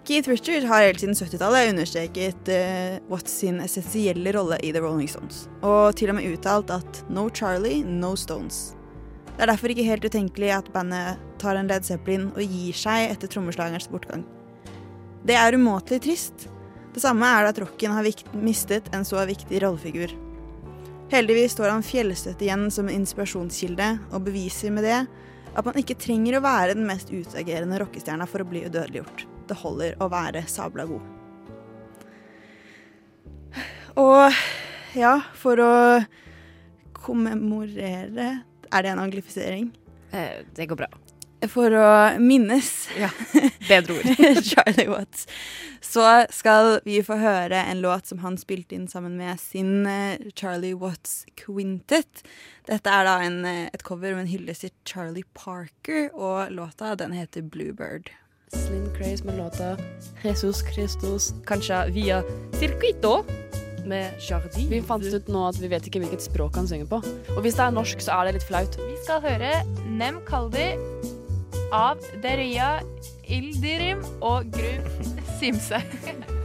Keith 0.08 0.32
Richard 0.32 0.66
har 0.66 0.88
helt 0.88 1.04
siden 1.04 1.14
70-tallet 1.14 1.70
understreket 1.70 2.50
uh, 2.50 2.96
Watts 3.12 3.36
sin 3.44 3.60
essensielle 3.62 4.32
rolle 4.34 4.58
i 4.66 4.72
The 4.74 4.82
Rolling 4.82 5.10
Stones, 5.12 5.44
og 5.62 5.94
til 6.00 6.10
og 6.10 6.18
med 6.18 6.32
uttalt 6.32 6.72
at 6.74 7.04
no 7.14 7.28
Charlie, 7.30 7.84
no 7.84 8.16
Stones. 8.18 8.72
Det 9.36 9.46
er 9.46 9.52
derfor 9.52 9.72
ikke 9.72 9.86
helt 9.88 10.08
utenkelig 10.08 10.50
at 10.56 10.72
bandet 10.74 11.20
tar 11.40 11.60
en 11.60 11.70
Led 11.70 11.86
Zeppelin 11.88 12.32
og 12.34 12.42
gir 12.42 12.76
seg 12.76 13.12
etter 13.12 13.30
trommeslagerens 13.32 13.88
bortgang. 13.92 14.26
Det 15.28 15.38
er 15.38 15.56
umåtelig 15.56 16.02
trist. 16.08 16.50
Det 16.94 17.04
samme 17.04 17.28
er 17.28 17.46
det 17.46 17.54
at 17.54 17.62
rocken 17.64 17.94
har 17.94 18.08
mistet 18.34 18.90
en 18.96 19.06
så 19.06 19.22
viktig 19.30 19.62
rollefigur. 19.64 20.14
Heldigvis 21.10 21.56
står 21.56 21.72
han 21.74 21.86
fjellstøtt 21.86 22.42
igjen 22.46 22.68
som 22.74 22.90
en 22.90 23.00
inspirasjonskilde, 23.02 23.90
og 24.14 24.26
beviser 24.28 24.74
med 24.74 24.86
det 24.86 25.00
at 25.58 25.66
man 25.66 25.78
ikke 25.82 25.98
trenger 25.98 26.38
å 26.38 26.44
være 26.46 26.76
den 26.78 26.86
mest 26.86 27.10
utagerende 27.10 27.80
rockestjerna 27.82 28.28
for 28.30 28.44
å 28.44 28.50
bli 28.50 28.66
udødeliggjort. 28.68 29.26
Det 29.50 29.58
holder 29.58 29.98
å 30.02 30.10
være 30.12 30.46
sabla 30.50 30.86
god. 30.90 31.16
Og 34.00 34.38
ja, 34.98 35.16
for 35.36 35.60
å 35.60 35.74
kommemorere 37.00 38.30
Er 38.70 38.84
det 38.86 38.90
en 38.92 39.00
anglifisering? 39.02 39.72
Eh, 40.14 40.46
det 40.54 40.68
går 40.70 40.78
bra. 40.78 40.90
For 41.48 41.72
å 41.72 41.90
minnes 42.20 42.90
Ja, 43.00 43.10
bedre 43.70 44.00
ord. 44.00 44.44
Charlie 44.44 44.90
Watts, 44.92 45.28
så 45.80 46.04
skal 46.36 46.80
vi 46.84 47.00
få 47.06 47.16
høre 47.22 47.62
en 47.72 47.80
låt 47.84 48.10
som 48.12 48.20
han 48.26 48.36
spilte 48.40 48.76
inn 48.76 48.90
sammen 48.92 49.16
med 49.20 49.40
sin 49.40 49.88
eh, 49.88 50.20
Charlie 50.36 50.76
Watts 50.76 51.24
Quintet. 51.40 52.26
Dette 52.68 52.92
er 52.92 53.08
da 53.08 53.20
en, 53.24 53.40
eh, 53.48 53.68
et 53.72 53.86
cover 53.88 54.18
med 54.18 54.26
en 54.26 54.34
hyllest 54.34 54.66
til 54.66 54.74
Charlie 54.84 55.28
Parker, 55.34 56.10
og 56.14 56.52
låta 56.52 56.96
den 57.00 57.16
heter 57.16 57.48
Bluebird. 57.48 58.12
Slim 58.52 58.90
Craze 58.98 59.24
med 59.24 59.38
låta 59.38 59.78
Jesus 60.24 60.64
Christus, 60.74 61.32
kanskje 61.48 61.86
via 61.94 62.24
Circuito 62.58 63.22
med 63.88 64.12
Jardi. 64.20 64.66
Vi 64.70 64.82
fant 64.82 65.06
ut 65.06 65.30
nå 65.32 65.46
at 65.48 65.60
vi 65.62 65.70
vet 65.72 65.88
ikke 65.88 66.02
hvilket 66.04 66.26
språk 66.26 66.58
han 66.60 66.68
synger 66.70 66.90
på. 66.90 67.00
Og 67.36 67.40
hvis 67.46 67.58
det 67.58 67.66
er 67.66 67.78
norsk, 67.78 68.04
så 68.04 68.20
er 68.20 68.28
det 68.28 68.40
litt 68.40 68.50
flaut. 68.50 68.76
Vi 68.82 68.98
skal 69.06 69.24
høre 69.24 69.54
Nem 69.88 70.20
Kaldi 70.28 70.74
av 71.76 72.02
Deria 72.24 72.80
Ildirim 73.30 74.02
og 74.26 74.50
Gru 74.54 74.80
Simse. 75.38 75.80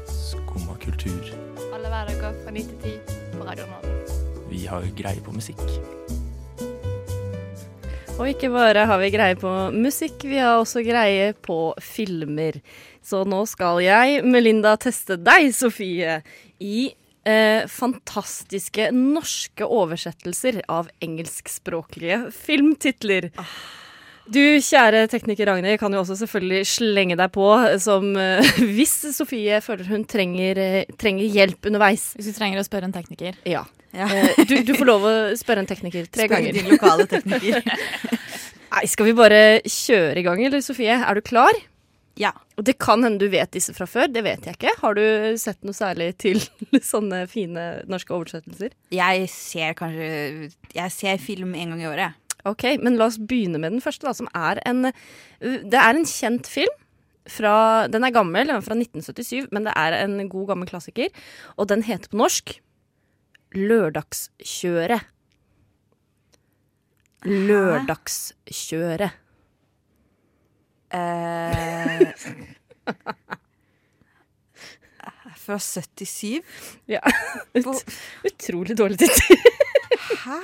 Skumma 0.09 0.77
kultur. 0.83 1.31
Alle 1.73 1.89
hverdager 1.89 2.35
fra 2.45 2.53
9 2.53 2.65
til 2.69 2.97
10 3.09 3.37
på 3.39 3.47
Radio 3.47 3.67
Nova. 3.71 3.95
Vi 4.51 4.65
har 4.69 4.85
greie 4.99 5.23
på 5.25 5.33
musikk. 5.35 5.63
Og 8.15 8.29
ikke 8.31 8.51
bare 8.53 8.85
har 8.87 9.01
vi 9.01 9.11
greie 9.11 9.37
på 9.39 9.53
musikk, 9.75 10.27
vi 10.29 10.39
har 10.39 10.61
også 10.61 10.85
greie 10.87 11.33
på 11.35 11.73
filmer. 11.83 12.61
Så 13.03 13.25
nå 13.27 13.41
skal 13.51 13.81
jeg, 13.83 14.21
Melinda, 14.29 14.77
teste 14.79 15.17
deg, 15.19 15.49
Sofie, 15.57 16.21
i 16.63 16.93
eh, 17.27 17.65
fantastiske 17.67 18.93
norske 18.95 19.67
oversettelser 19.67 20.63
av 20.71 20.93
engelskspråklige 21.03 22.29
filmtitler. 22.37 23.33
Du 24.25 24.41
kjære 24.41 25.03
tekniker 25.13 25.51
Ragnhild 25.51 25.79
kan 25.83 25.93
jo 25.93 26.01
også 26.01 26.17
selvfølgelig 26.23 26.63
slenge 26.71 27.17
deg 27.21 27.33
på 27.35 27.49
som 27.83 28.07
eh, 28.17 28.55
hvis 28.77 28.95
Sofie 29.13 29.59
føler 29.65 29.91
hun 29.91 30.07
trenger, 30.09 30.61
eh, 30.61 30.95
trenger 31.01 31.29
hjelp 31.29 31.69
underveis. 31.69 32.13
Hvis 32.17 32.31
du 32.33 32.39
trenger 32.39 32.63
å 32.63 32.65
spørre 32.67 32.89
en 32.89 32.95
tekniker. 32.95 33.37
Ja. 33.49 33.67
Eh, 33.93 34.33
du, 34.49 34.57
du 34.65 34.73
får 34.79 34.89
lov 34.89 35.05
å 35.11 35.15
spørre 35.39 35.65
en 35.65 35.69
tekniker 35.71 36.09
tre 36.09 36.25
Spør 36.25 36.39
ganger. 36.39 36.57
din 36.57 36.73
lokale 36.73 37.07
tekniker. 37.11 37.61
Nei, 38.75 38.89
skal 38.91 39.11
vi 39.11 39.15
bare 39.15 39.45
kjøre 39.71 40.19
i 40.19 40.27
gang, 40.27 40.41
eller 40.49 40.65
Sofie? 40.65 40.97
Er 40.97 41.15
du 41.15 41.23
klar? 41.23 41.55
Ja. 42.19 42.31
Og 42.59 42.65
det 42.67 42.77
kan 42.83 43.03
hende 43.05 43.19
du 43.23 43.31
vet 43.31 43.53
disse 43.55 43.75
fra 43.75 43.87
før, 43.91 44.09
det 44.11 44.23
vet 44.25 44.47
jeg 44.47 44.57
ikke. 44.57 44.73
Har 44.81 44.97
du 44.97 45.05
sett 45.39 45.61
noe 45.67 45.75
særlig 45.77 46.13
til 46.23 46.41
sånne 46.93 47.25
fine 47.31 47.69
norske 47.91 48.15
oversettelser? 48.15 48.73
Jeg 48.95 49.29
ser 49.31 49.75
kanskje 49.79 50.51
Jeg 50.75 50.95
ser 50.95 51.23
film 51.23 51.55
en 51.59 51.75
gang 51.75 51.83
i 51.85 51.91
året. 51.91 52.21
Ok, 52.45 52.65
men 52.85 52.99
la 53.01 53.09
oss 53.09 53.19
begynne 53.19 53.61
med 53.61 53.73
den 53.73 53.85
første, 53.85 54.05
da, 54.07 54.13
som 54.17 54.29
er 54.37 54.61
en 54.69 54.91
Det 55.41 55.81
er 55.81 55.95
en 55.95 56.09
kjent 56.09 56.51
film. 56.51 56.81
Fra, 57.25 57.87
den 57.89 58.05
er 58.05 58.13
gammel, 58.13 58.51
den 58.51 58.59
er 58.59 58.65
fra 58.65 58.77
1977, 58.77 59.49
men 59.55 59.65
det 59.65 59.73
er 59.81 59.97
en 60.03 60.29
god 60.29 60.51
gammel 60.53 60.69
klassiker. 60.69 61.09
Og 61.57 61.71
den 61.71 61.83
heter 61.87 62.13
på 62.13 62.21
norsk 62.21 62.59
Lørdagskjøret. 63.55 65.07
Lørdagskjøret. 67.25 69.11
Eh, 70.95 72.13
fra 75.45 75.59
77? 75.59 76.43
Ja. 76.89 77.01
Ut, 77.57 77.97
utrolig 78.29 78.77
dårlig 78.79 78.99
tittel. 78.99 79.39
Hæ? 80.27 80.39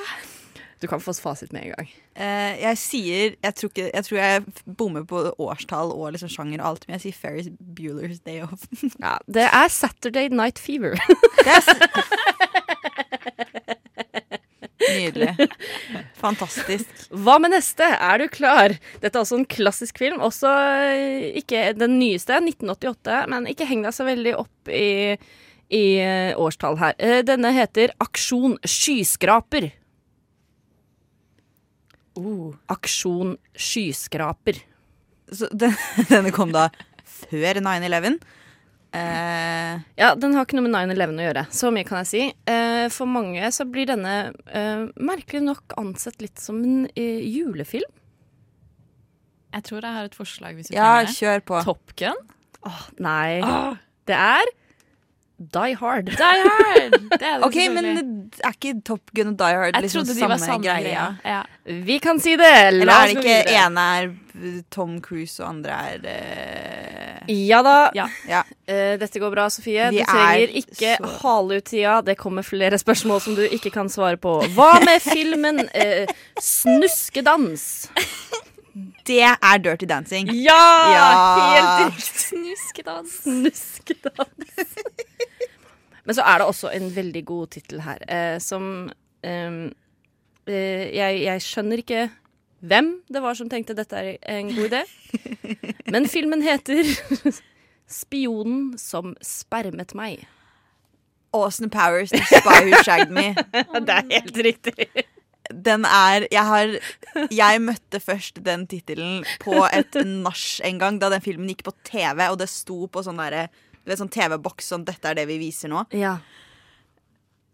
Du 0.81 0.89
kan 0.89 1.01
få 1.03 1.13
fasit 1.13 1.53
med 1.53 1.67
en 1.67 1.75
gang. 1.75 1.89
Uh, 2.17 2.55
jeg 2.57 2.79
sier 2.81 3.35
jeg 3.37 3.57
tror, 3.59 3.73
ikke, 3.73 3.89
jeg 3.93 4.07
tror 4.07 4.19
jeg 4.19 4.45
bommer 4.81 5.05
på 5.09 5.23
årstall 5.37 5.93
og 5.93 6.15
liksom 6.15 6.31
sjanger 6.33 6.63
og 6.63 6.69
alt, 6.71 6.87
men 6.89 6.97
jeg 6.97 7.05
sier 7.05 7.19
Ferris 7.21 7.51
Bueller's 7.61 8.23
Day 8.25 8.41
Off. 8.47 8.65
Ja, 9.01 9.19
det 9.29 9.47
er 9.49 9.69
Saturday 9.73 10.33
Night 10.33 10.59
Fever. 10.61 10.97
Er 11.45 11.61
Nydelig. 14.91 15.35
Fantastisk. 16.19 16.89
Hva 17.13 17.37
med 17.43 17.53
neste? 17.53 17.85
Er 17.85 18.23
du 18.23 18.27
klar? 18.33 18.75
Dette 19.03 19.13
er 19.13 19.23
også 19.23 19.39
en 19.39 19.47
klassisk 19.49 20.01
film. 20.01 20.23
Også 20.25 20.51
eh, 20.51 21.29
ikke 21.41 21.71
den 21.79 21.99
nyeste, 22.01 22.41
1988, 22.41 23.21
men 23.31 23.49
ikke 23.53 23.69
heng 23.69 23.85
deg 23.87 23.95
så 23.95 24.09
veldig 24.09 24.35
opp 24.41 24.73
i, 24.73 25.15
i 25.69 25.85
eh, 26.03 26.33
årstall 26.41 26.81
her. 26.81 26.97
Denne 27.29 27.53
heter 27.57 27.93
Aksjon 28.03 28.57
skyskraper. 28.65 29.71
Aksjon 32.73 33.37
skyskraper. 33.55 34.61
Så 35.31 35.49
den, 35.55 35.75
denne 36.13 36.33
kom 36.35 36.53
da 36.55 36.69
før 37.05 37.61
9-11. 37.63 38.21
Uh. 38.91 39.79
Ja, 39.95 40.15
den 40.19 40.35
har 40.35 40.47
ikke 40.47 40.59
noe 40.59 40.67
med 40.67 40.75
9-11 40.75 41.21
å 41.23 41.27
gjøre. 41.29 41.45
Så 41.55 41.71
mye 41.75 41.87
kan 41.87 42.01
jeg 42.03 42.11
si. 42.11 42.23
Uh, 42.51 42.89
for 42.91 43.11
mange 43.11 43.53
så 43.55 43.67
blir 43.71 43.87
denne 43.91 44.17
uh, 44.51 44.89
merkelig 44.99 45.45
nok 45.47 45.77
ansett 45.81 46.19
litt 46.23 46.43
som 46.43 46.59
en 46.65 46.89
eh, 46.99 47.23
julefilm. 47.23 47.91
Jeg 49.51 49.67
tror 49.67 49.83
jeg 49.83 49.97
har 49.97 50.07
et 50.07 50.17
forslag 50.19 50.59
hvis 50.59 50.71
ja, 50.71 50.97
trenger 51.01 51.11
det. 51.11 51.19
kjør 51.19 51.45
på. 51.47 51.63
Top 51.67 51.95
Gun. 51.99 52.19
Åh, 52.67 52.83
nei. 53.03 53.41
Åh. 53.47 53.79
Det 54.11 54.19
er 54.19 54.51
Die 55.41 55.75
Hard. 55.81 56.05
Die 56.05 56.41
Hard! 56.45 56.93
Det 57.09 57.23
er 57.25 57.39
det 57.41 57.47
Ok, 57.47 57.55
men 57.73 57.87
er 58.45 58.53
ikke 58.53 58.75
Top 58.85 59.01
Gun 59.17 59.31
og 59.33 59.39
Die 59.41 59.57
Hard 59.57 59.73
Jeg 59.79 59.87
liksom 59.87 60.05
samme, 60.05 60.29
var 60.35 60.43
samme 60.43 60.67
greia? 60.67 61.07
Ja. 61.25 61.39
Vi 61.87 61.97
kan 61.99 62.21
si 62.21 62.35
det. 62.37 62.51
Eller 62.67 62.93
er 62.93 63.09
det 63.09 63.17
ikke 63.17 63.55
ene 63.57 63.85
er 63.97 64.11
eh, 64.37 64.59
Tom 64.71 64.99
Cruise 65.01 65.41
og 65.41 65.49
andre 65.49 65.79
er 65.95 66.05
uh... 66.05 67.33
Ja 67.33 67.63
da. 67.65 67.77
Ja. 67.97 68.05
Ja. 68.29 68.43
Uh, 68.69 68.99
dette 69.01 69.23
går 69.23 69.33
bra, 69.33 69.49
Sofie. 69.49 69.89
Vi 69.95 70.03
du 70.03 70.11
trenger 70.13 70.45
er 70.45 70.55
ikke 70.61 70.93
så- 71.01 71.15
hale 71.23 71.61
ut 71.63 71.69
tida. 71.73 71.97
Det 72.05 72.19
kommer 72.21 72.45
flere 72.45 72.77
spørsmål 72.79 73.21
som 73.25 73.39
du 73.39 73.43
ikke 73.49 73.73
kan 73.73 73.89
svare 73.89 74.21
på. 74.21 74.43
Hva 74.57 74.75
med 74.85 75.01
filmen 75.15 75.65
uh, 75.73 76.13
Snuskedans? 76.37 77.89
Det 79.09 79.23
er 79.25 79.57
Dirty 79.65 79.89
Dancing. 79.89 80.29
Ja! 80.37 80.61
Ja. 80.93 81.09
Helt 81.57 81.97
riktig. 81.97 82.29
Snuskedans. 82.29 83.23
Snuskedans. 83.25 85.09
Men 86.11 86.17
så 86.19 86.25
er 86.27 86.41
det 86.43 86.47
også 86.51 86.73
en 86.75 86.89
veldig 86.91 87.21
god 87.23 87.53
tittel 87.55 87.85
her, 87.85 88.01
eh, 88.11 88.41
som 88.43 88.65
eh, 89.23 89.59
eh, 90.51 90.89
jeg, 90.91 91.21
jeg 91.23 91.45
skjønner 91.45 91.83
ikke 91.85 92.09
hvem 92.67 92.89
det 93.07 93.23
var 93.23 93.39
som 93.39 93.47
tenkte 93.53 93.77
dette 93.79 93.95
er 93.95 94.17
en 94.35 94.51
god 94.57 94.73
idé. 94.73 94.81
Men 95.95 96.09
filmen 96.11 96.43
heter 96.43 96.83
'Spionen 97.87 98.75
som 98.75 99.15
spermet 99.23 99.95
meg'. 99.95 100.27
Austin 101.31 101.71
Powers, 101.71 102.11
The 102.11 102.27
Spy 102.27 102.59
Who 102.67 102.83
Shagged 102.83 103.15
Me. 103.15 103.31
Det 103.87 103.95
er 103.95 104.11
helt 104.11 104.43
riktig. 104.51 104.91
Den 105.55 105.87
er 105.87 106.27
Jeg 106.27 106.47
har 106.47 106.77
Jeg 107.31 107.63
møtte 107.63 108.03
først 108.03 108.43
den 108.43 108.67
tittelen 108.67 109.23
på 109.39 109.63
et 109.71 109.95
nach 109.95 110.61
en 110.65 110.79
gang, 110.79 110.99
da 110.99 111.15
den 111.15 111.23
filmen 111.23 111.55
gikk 111.55 111.69
på 111.71 111.79
TV, 111.85 112.27
og 112.33 112.39
det 112.43 112.51
sto 112.51 112.91
på 112.91 113.07
sånn 113.07 113.23
derre 113.23 113.47
du 113.85 113.91
vet, 113.91 114.01
sånn 114.01 114.13
TV-boks 114.13 114.71
sånn 114.75 114.87
'Dette 114.87 115.11
er 115.11 115.21
det 115.21 115.27
vi 115.31 115.41
viser 115.41 115.73
nå'. 115.73 115.87
Ja. 115.97 116.19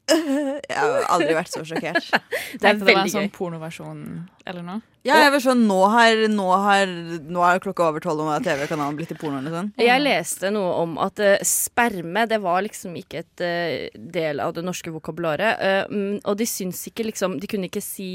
Jeg 0.71 0.77
har 0.77 1.07
aldri 1.11 1.35
vært 1.35 1.51
så 1.51 1.65
sjokkert. 1.67 2.05
Det 2.61 2.63
er 2.63 2.77
Tenkte 2.77 2.87
det 2.87 2.95
var 2.95 3.01
en 3.03 3.11
sånn 3.11 3.33
pornoversjon 3.35 4.03
eller 4.47 4.63
noe. 4.63 4.83
Ja, 5.07 5.17
jeg 5.23 5.33
var 5.35 5.43
sånn, 5.43 5.65
nå 5.69 5.79
har, 5.91 6.21
nå 6.31 6.47
har 6.63 6.91
Nå 7.31 7.43
er 7.47 7.61
klokka 7.63 7.89
over 7.91 8.03
tolv, 8.03 8.25
og 8.27 8.43
TV-kanalen 8.43 8.97
blitt 8.99 9.11
til 9.13 9.19
porno. 9.21 9.39
Liksom. 9.45 9.73
Jeg 9.79 10.03
leste 10.03 10.51
noe 10.55 10.73
om 10.83 10.97
at 11.03 11.23
uh, 11.23 11.35
sperme 11.47 12.25
det 12.31 12.41
var 12.43 12.63
liksom 12.67 12.95
ikke 12.99 13.23
et 13.23 13.45
uh, 13.45 13.99
del 14.15 14.43
av 14.43 14.55
det 14.57 14.65
norske 14.67 14.91
vokabularet. 14.95 15.91
mm, 15.91 16.23
og 16.25 16.39
de 16.39 16.47
syns 16.47 16.87
ikke 16.91 17.07
liksom 17.11 17.39
De 17.43 17.51
kunne 17.51 17.71
ikke 17.71 17.85
si 17.85 18.11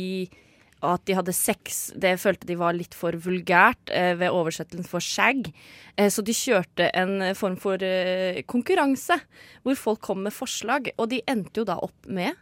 at 0.85 1.03
de 1.07 1.15
hadde 1.17 1.33
sex. 1.35 1.81
Det 1.95 2.15
følte 2.21 2.47
de 2.49 2.57
var 2.59 2.75
litt 2.77 2.95
for 2.97 3.15
vulgært 3.21 3.91
eh, 3.93 4.13
ved 4.19 4.33
oversettelsen 4.33 4.87
for 4.89 5.03
shag. 5.03 5.49
Eh, 5.95 6.09
så 6.13 6.23
de 6.25 6.35
kjørte 6.35 6.89
en 6.97 7.17
eh, 7.21 7.35
form 7.37 7.57
for 7.61 7.81
eh, 7.85 8.41
konkurranse 8.49 9.19
hvor 9.65 9.79
folk 9.79 10.01
kom 10.09 10.23
med 10.25 10.35
forslag. 10.35 10.91
Og 10.97 11.11
de 11.13 11.21
endte 11.29 11.61
jo 11.63 11.67
da 11.67 11.79
opp 11.81 12.07
med 12.07 12.37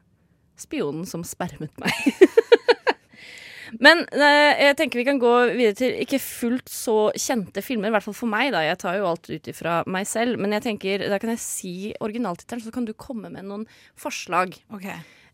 'Spionen 0.60 1.06
som 1.08 1.24
spermet 1.24 1.72
meg'. 1.80 2.14
Men 3.86 4.02
eh, 4.18 4.66
jeg 4.66 4.78
tenker 4.80 5.00
vi 5.02 5.06
kan 5.08 5.20
gå 5.22 5.32
videre 5.54 5.78
til 5.78 6.00
ikke 6.02 6.20
fullt 6.24 6.72
så 6.74 6.96
kjente 7.14 7.62
filmer, 7.62 7.92
i 7.92 7.94
hvert 7.94 8.06
fall 8.08 8.18
for 8.18 8.32
meg. 8.32 8.50
da, 8.56 8.64
Jeg 8.66 8.80
tar 8.82 8.98
jo 8.98 9.06
alt 9.12 9.30
ut 9.30 9.52
ifra 9.52 9.84
meg 9.86 10.08
selv. 10.10 10.40
Men 10.42 10.56
jeg 10.58 10.66
tenker, 10.66 11.06
da 11.12 11.20
kan 11.22 11.34
jeg 11.36 11.44
si 11.44 11.74
originaltittelen, 12.02 12.64
så 12.66 12.74
kan 12.74 12.88
du 12.88 12.96
komme 12.98 13.30
med 13.30 13.46
noen 13.46 13.68
forslag. 14.00 14.58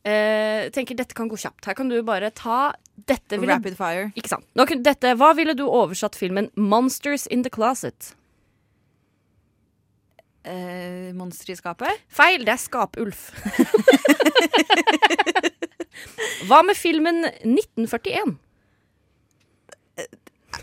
Eh, 0.05 0.67
tenker 0.75 0.97
Dette 0.99 1.15
kan 1.17 1.31
gå 1.31 1.39
kjapt. 1.39 1.65
Her 1.65 1.77
kan 1.77 1.89
du 1.89 1.97
bare 2.05 2.29
ta 2.35 2.75
dette 3.07 3.37
ville- 3.39 3.53
Rapid 3.53 3.75
fire. 3.77 4.11
Ikke 4.15 4.29
sant. 4.29 4.45
Nå, 4.55 4.65
dette, 4.83 5.15
hva 5.19 5.33
ville 5.35 5.53
du 5.55 5.63
oversatt 5.67 6.15
filmen 6.15 6.49
'Monsters 6.55 7.27
in 7.27 7.43
the 7.43 7.49
Closet'? 7.49 8.13
Eh, 10.45 11.11
Monster 11.13 11.51
i 11.51 11.55
skapet? 11.55 11.89
Feil, 12.07 12.45
det 12.45 12.49
er 12.53 12.57
Skapulf. 12.61 13.31
Hva 16.47 16.61
med 16.61 16.75
filmen 16.77 17.23
1941? 17.25 18.37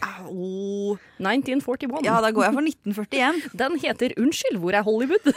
Au. 0.02 0.96
1941. 1.18 2.04
Ja, 2.06 2.20
da 2.22 2.30
går 2.30 2.44
jeg 2.46 2.52
for 2.54 2.62
1941. 2.62 3.42
Den 3.58 3.78
heter 3.82 4.12
'Unnskyld, 4.16 4.58
hvor 4.62 4.70
er 4.72 4.82
Hollywood'? 4.86 5.32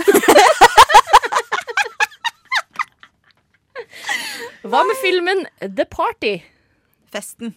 Hva 4.65 4.81
med 4.88 4.97
filmen 5.01 5.45
'The 5.62 5.86
Party'? 5.91 6.41
Festen. 7.15 7.56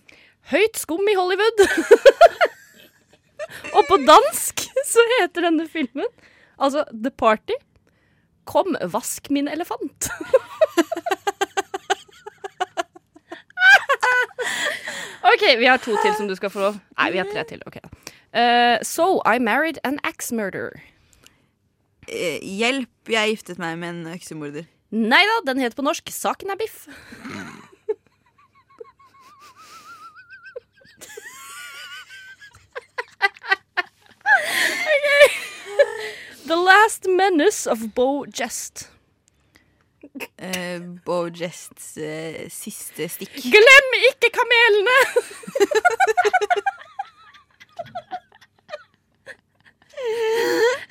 Høyt 0.53 0.79
skum 0.79 1.03
i 1.11 1.17
Hollywood. 1.19 1.59
Og 3.77 3.83
på 3.89 3.97
dansk 4.07 4.65
så 4.87 5.03
heter 5.19 5.49
denne 5.49 5.67
filmen 5.71 6.07
altså 6.59 6.85
The 6.93 7.11
Party. 7.11 7.57
Kom, 8.49 8.77
vask 8.93 9.29
min 9.35 9.49
elefant. 9.51 10.09
OK, 15.29 15.43
vi 15.59 15.67
har 15.67 15.77
to 15.83 15.97
til 16.03 16.15
som 16.17 16.29
du 16.29 16.35
skal 16.39 16.51
få 16.53 16.61
lov. 16.63 16.79
Nei, 16.97 17.11
vi 17.15 17.21
har 17.23 17.29
tre 17.33 17.45
til. 17.49 17.63
ok 17.67 17.77
Uh, 18.29 18.77
So 18.85 19.23
I 19.25 19.39
married 19.41 19.79
an 19.89 19.99
axe 20.05 20.35
murderer. 20.37 20.83
Eh, 22.09 22.39
hjelp, 22.45 23.09
jeg 23.09 23.31
giftet 23.33 23.59
meg 23.59 23.79
med 23.81 23.89
en 23.89 24.13
øksemorder. 24.13 24.67
Nei 24.93 25.23
da, 25.31 25.39
den 25.49 25.63
heter 25.65 25.77
på 25.81 25.85
norsk 25.87 26.13
Saken 26.13 26.53
er 26.53 26.61
biff. 26.61 26.85
Ok. 34.89 35.09
The 36.49 36.57
Last 36.99 37.17
Menace 37.17 37.67
of 37.67 37.95
Bo 37.95 38.25
Jest. 38.27 38.91
Uh, 40.41 40.81
Bo 41.05 41.29
Jests 41.29 41.97
uh, 41.97 42.49
siste 42.51 43.09
stikk. 43.09 43.31
Glem 43.43 43.95
ikke 44.11 44.31
kamelene! 44.35 44.99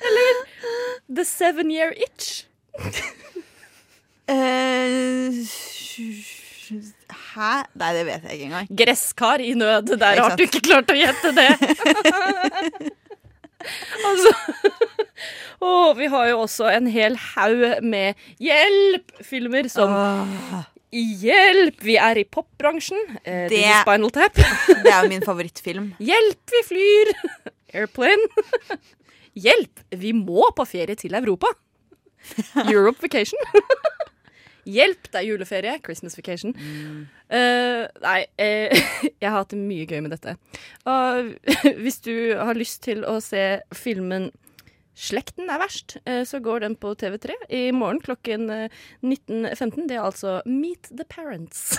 Eller 0.00 0.34
The 1.14 1.24
Seven 1.24 1.70
Year 1.70 1.92
Itch. 1.92 2.46
uh, 4.28 5.32
hæ? 7.34 7.52
Nei, 7.74 7.92
det 7.92 8.06
vet 8.06 8.22
jeg 8.22 8.32
ikke 8.32 8.44
engang. 8.44 8.68
Gresskar 8.80 9.44
i 9.44 9.52
nød. 9.54 9.96
Der 9.98 10.22
har 10.22 10.36
du 10.36 10.42
ikke 10.46 10.64
klart 10.64 10.88
å 10.88 10.96
gjette 10.96 11.34
det. 11.36 11.52
altså 14.08 14.32
Og 15.64 15.96
vi 15.98 16.06
har 16.12 16.28
jo 16.30 16.40
også 16.44 16.68
en 16.76 16.86
hel 16.92 17.16
haug 17.34 17.82
med 17.82 18.14
hjelp-filmer 18.42 19.68
som 19.72 19.94
Hjelp! 20.88 21.82
Vi 21.84 21.98
er 22.00 22.16
i 22.16 22.24
popbransjen. 22.24 22.96
Eh, 23.24 23.48
Det- 23.50 23.58
er 23.64 23.82
Spinal 23.84 24.10
Tap. 24.14 24.34
Det 24.84 24.88
er 24.88 25.02
jo 25.02 25.08
min 25.10 25.20
favorittfilm. 25.26 25.90
Hjelp, 26.00 26.40
vi 26.54 26.62
flyr! 26.64 27.10
Airplane. 27.76 28.24
Hjelp! 29.44 29.82
Vi 29.92 30.12
må 30.16 30.48
på 30.56 30.64
ferie 30.66 30.96
til 30.96 31.12
Europa. 31.18 31.50
Europe 32.72 33.02
vacation. 33.04 33.38
Hjelp, 34.68 35.06
det 35.12 35.20
er 35.20 35.26
juleferie. 35.28 35.76
Christmas 35.84 36.16
vacation. 36.18 36.54
Eh, 37.30 37.84
nei, 38.04 38.18
uh, 38.40 38.80
jeg 39.04 39.28
har 39.28 39.38
hatt 39.38 39.52
det 39.54 39.60
mye 39.60 39.86
gøy 39.88 40.00
med 40.04 40.12
dette. 40.16 40.34
Og 40.88 41.30
hvis 41.84 42.00
du 42.04 42.14
har 42.36 42.56
lyst 42.58 42.82
til 42.84 43.04
å 43.08 43.18
se 43.24 43.60
filmen 43.76 44.30
Slekten 44.98 45.46
er 45.46 45.60
verst, 45.62 45.96
eh, 46.10 46.24
så 46.26 46.40
går 46.42 46.64
den 46.64 46.74
på 46.74 46.90
TV3 46.98 47.36
i 47.54 47.60
morgen 47.70 48.00
klokken 48.02 48.50
eh, 48.50 48.68
19.15. 49.06 49.86
Det 49.86 49.94
er 49.94 50.02
altså 50.02 50.40
Meet 50.46 50.90
the 50.90 51.06
Parents. 51.06 51.78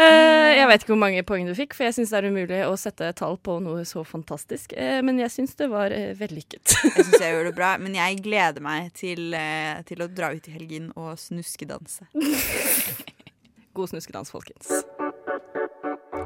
Eh, 0.00 0.50
jeg 0.54 0.66
vet 0.70 0.84
ikke 0.84 0.92
hvor 0.92 1.00
mange 1.02 1.22
poeng 1.26 1.48
du 1.48 1.52
fikk, 1.58 1.74
for 1.74 1.82
jeg 1.88 1.96
syns 1.96 2.12
det 2.12 2.18
er 2.20 2.28
umulig 2.30 2.60
å 2.62 2.76
sette 2.78 3.08
tall 3.18 3.34
på 3.42 3.56
noe 3.60 3.82
så 3.88 4.04
fantastisk. 4.06 4.72
Eh, 4.78 5.00
men 5.04 5.18
jeg 5.18 5.32
syns 5.34 5.56
det 5.58 5.66
var 5.72 5.90
eh, 5.92 6.12
vellykket. 6.16 6.76
Jeg 6.94 7.08
syns 7.08 7.18
jeg 7.18 7.34
gjør 7.34 7.48
det 7.50 7.54
bra, 7.58 7.72
men 7.82 7.96
jeg 7.98 8.20
gleder 8.22 8.62
meg 8.64 8.92
til, 8.96 9.34
eh, 9.36 9.82
til 9.88 10.04
å 10.04 10.08
dra 10.08 10.30
ut 10.30 10.46
i 10.46 10.54
helgen 10.54 10.92
og 10.94 11.18
snuskedanse. 11.20 12.06
God 13.74 13.92
snuskedans, 13.92 14.30
folkens. 14.30 14.70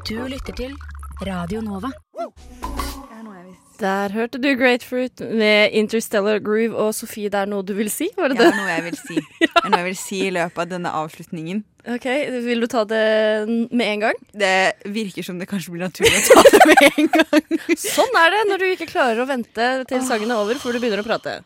Du 0.05 0.17
lytter 0.29 0.55
til 0.61 0.77
Radio 1.21 1.61
Nova. 1.61 1.89
Der 3.79 4.09
hørte 4.15 4.39
du 4.39 4.47
Grapefruit 4.55 5.19
med 5.35 5.73
Interstellar 5.75 6.39
Groove 6.39 6.75
og 6.79 6.93
Sofie, 6.95 7.27
det 7.29 7.41
er 7.41 7.49
noe 7.51 7.63
du 7.67 7.73
vil 7.75 7.89
si? 7.91 8.07
Var 8.15 8.31
det 8.31 8.37
Det 8.39 8.45
det? 8.45 8.53
er 8.53 8.59
noe 8.61 8.69
jeg 8.71 8.83
vil 8.85 8.97
si. 9.01 9.15
Det 9.41 9.49
er 9.65 9.69
noe 9.73 9.79
jeg 9.81 9.87
vil 9.89 9.97
si 9.99 10.19
i 10.27 10.29
løpet 10.31 10.61
av 10.63 10.69
denne 10.71 10.91
avslutningen. 10.95 11.63
Ok, 11.95 12.05
Vil 12.45 12.63
du 12.63 12.67
ta 12.71 12.85
det 12.87 13.01
med 13.71 13.85
en 13.87 13.99
gang? 14.05 14.21
Det 14.31 14.53
virker 14.95 15.23
som 15.27 15.39
det 15.41 15.47
kanskje 15.51 15.73
blir 15.75 15.83
naturlig 15.85 16.21
å 16.21 16.23
ta 16.29 16.45
det 16.53 16.61
med 16.71 16.85
en 16.87 17.11
gang. 17.17 17.59
Sånn 17.77 18.15
er 18.21 18.31
det 18.37 18.43
når 18.51 18.63
du 18.63 18.65
ikke 18.71 18.87
klarer 18.93 19.19
å 19.21 19.27
vente 19.29 19.67
til 19.91 20.05
sangen 20.07 20.31
er 20.31 20.39
over 20.39 20.55
før 20.61 20.77
du 20.77 20.79
begynner 20.83 21.03
å 21.03 21.07
prate. 21.07 21.41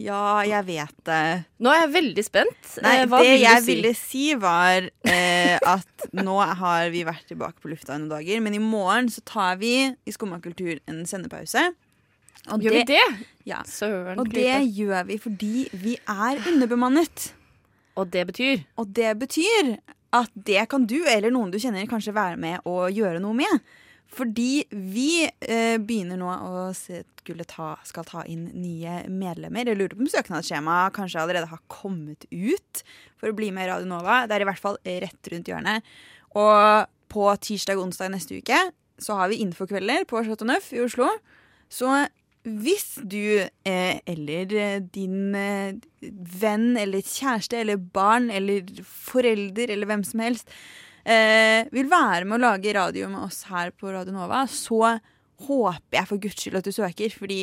Ja, 0.00 0.40
jeg 0.48 0.64
vet 0.66 0.94
det. 1.04 1.44
Nå 1.60 1.70
er 1.70 1.82
jeg 1.84 1.90
veldig 1.94 2.24
spent. 2.24 2.70
Nei, 2.82 2.94
Eh, 3.02 3.06
Hva 3.06 3.18
det 3.20 3.28
vil 3.28 3.38
du 3.38 3.44
jeg 3.44 3.62
si? 3.62 3.66
ville 3.74 3.94
si 3.94 4.34
var 4.40 4.86
eh, 5.04 5.58
at 5.60 6.06
nå 6.16 6.36
har 6.40 6.88
vi 6.90 7.04
vært 7.04 7.26
tilbake 7.28 7.60
på 7.60 7.68
lufta 7.70 7.98
noen 7.98 8.08
dager, 8.10 8.40
men 8.40 8.54
i 8.56 8.58
morgen 8.62 9.08
så 9.12 9.20
tar 9.28 9.56
vi 9.60 9.74
i 9.92 10.10
Skumma 10.14 10.40
kultur 10.42 10.78
en 10.88 11.04
sendepause. 11.06 11.74
Og 12.50 12.60
Gjør 12.64 12.72
vi 12.80 12.84
det? 12.88 13.02
Ja. 13.46 13.60
Søren 13.68 14.18
Og 14.18 14.26
det 14.32 14.48
klype. 14.48 14.72
gjør 14.74 15.04
vi 15.06 15.18
fordi 15.18 15.68
vi 15.74 15.98
er 16.08 16.40
underbemannet. 16.50 17.32
Og 17.96 18.08
det 18.10 18.26
betyr? 18.32 18.64
Og 18.80 18.88
det 18.96 19.12
betyr 19.20 19.76
at 20.12 20.30
det 20.34 20.64
kan 20.68 20.84
du 20.88 21.04
eller 21.06 21.30
noen 21.30 21.52
du 21.52 21.58
kjenner 21.60 21.86
kanskje 21.86 22.12
være 22.16 22.36
med 22.40 22.60
og 22.66 22.90
gjøre 22.90 23.20
noe 23.20 23.36
med. 23.36 23.60
Fordi 24.12 24.64
vi 24.70 25.24
eh, 25.24 25.78
begynner 25.80 26.18
nå 26.20 26.28
å 26.28 26.64
skulle 26.76 27.46
ta, 27.48 27.74
skal 27.88 28.04
ta 28.08 28.24
inn 28.28 28.48
nye 28.60 29.02
medlemmer. 29.08 29.70
Jeg 29.70 29.78
lurer 29.78 29.96
på 29.96 30.04
om 30.04 30.10
søknadsskjemaet 30.12 30.96
kanskje 30.96 31.22
allerede 31.22 31.48
har 31.48 31.62
kommet 31.72 32.26
ut 32.28 32.82
for 33.16 33.30
å 33.30 33.36
bli 33.36 33.48
med 33.54 33.68
i 33.68 33.70
Radio 33.70 33.88
Nova. 33.88 34.24
Det 34.28 34.36
er 34.36 34.44
i 34.44 34.48
hvert 34.50 34.60
fall 34.60 34.76
rett 34.84 35.32
rundt 35.32 35.48
hjørnet. 35.48 35.88
Og 36.36 36.90
på 37.12 37.28
tirsdag 37.44 37.78
og 37.78 37.88
onsdag 37.88 38.12
neste 38.12 38.40
uke 38.40 38.58
så 39.02 39.16
har 39.18 39.32
vi 39.32 39.40
infokvelder 39.44 40.04
på 40.08 40.20
Chateau 40.26 40.48
Neuf 40.48 40.68
i 40.76 40.82
Oslo. 40.84 41.08
Så 41.72 41.88
hvis 42.42 42.96
du 43.06 43.38
eh, 43.38 43.98
eller 44.06 44.54
eh, 44.58 44.78
din 44.94 45.34
eh, 45.38 45.78
venn 46.42 46.72
eller 46.76 47.04
kjæreste 47.06 47.60
eller 47.62 47.78
barn 47.78 48.30
eller 48.34 48.66
forelder 48.82 49.70
eller 49.70 49.86
hvem 49.90 50.02
som 50.06 50.24
helst 50.24 50.50
eh, 51.04 51.68
vil 51.74 51.90
være 51.90 52.26
med 52.28 52.38
å 52.38 52.44
lage 52.46 52.74
radio 52.76 53.08
med 53.12 53.26
oss 53.26 53.42
her 53.50 53.72
på 53.76 53.92
Radio 53.94 54.14
Nova, 54.14 54.44
så 54.50 54.98
håper 55.46 55.98
jeg 55.98 56.08
for 56.10 56.22
guds 56.22 56.38
skyld 56.38 56.60
at 56.60 56.68
du 56.68 56.74
søker, 56.74 57.14
fordi 57.14 57.40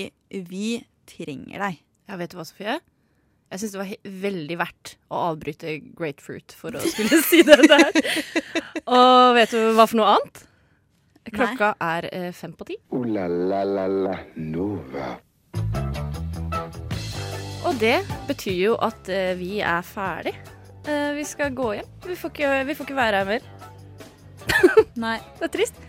vi 0.50 0.80
trenger 1.10 1.66
deg. 1.66 1.80
Ja, 2.10 2.18
vet 2.20 2.32
du 2.32 2.40
hva, 2.40 2.46
Sofie? 2.48 2.80
Jeg 3.50 3.62
syns 3.64 3.74
det 3.74 3.80
var 3.82 3.88
he 3.90 3.98
veldig 4.24 4.58
verdt 4.60 4.92
å 5.10 5.24
avbryte 5.32 5.72
Grapefruit 5.98 6.54
for 6.54 6.78
å 6.78 6.84
skulle 6.86 7.18
si 7.30 7.42
det 7.46 7.58
der. 7.66 7.90
Og 8.86 9.34
vet 9.38 9.56
du 9.56 9.72
hva 9.74 9.88
for 9.90 9.98
noe 10.00 10.14
annet? 10.18 10.44
Klokka 11.30 11.74
er 11.84 12.08
eh, 12.14 12.30
fem 12.34 12.54
på 12.58 12.66
ti. 12.70 12.78
Ooh 12.94 13.06
la 13.10 13.26
la 13.30 13.64
la 13.68 13.88
la 13.90 14.16
Nova. 14.38 15.16
Og 17.68 17.76
det 17.82 18.00
betyr 18.30 18.56
jo 18.70 18.78
at 18.86 19.10
eh, 19.14 19.34
vi 19.38 19.60
er 19.66 19.84
ferdig. 19.86 20.34
Eh, 20.88 21.12
vi 21.18 21.26
skal 21.28 21.52
gå 21.56 21.74
hjem. 21.80 21.90
Vi 22.08 22.16
får 22.16 22.32
ikke, 22.34 22.54
vi 22.70 22.76
får 22.80 22.88
ikke 22.90 23.00
være 23.00 23.22
her 23.24 23.30
mer. 23.34 23.42
Nei. 25.06 25.18
Det 25.40 25.50
er 25.50 25.54
trist. 25.60 25.86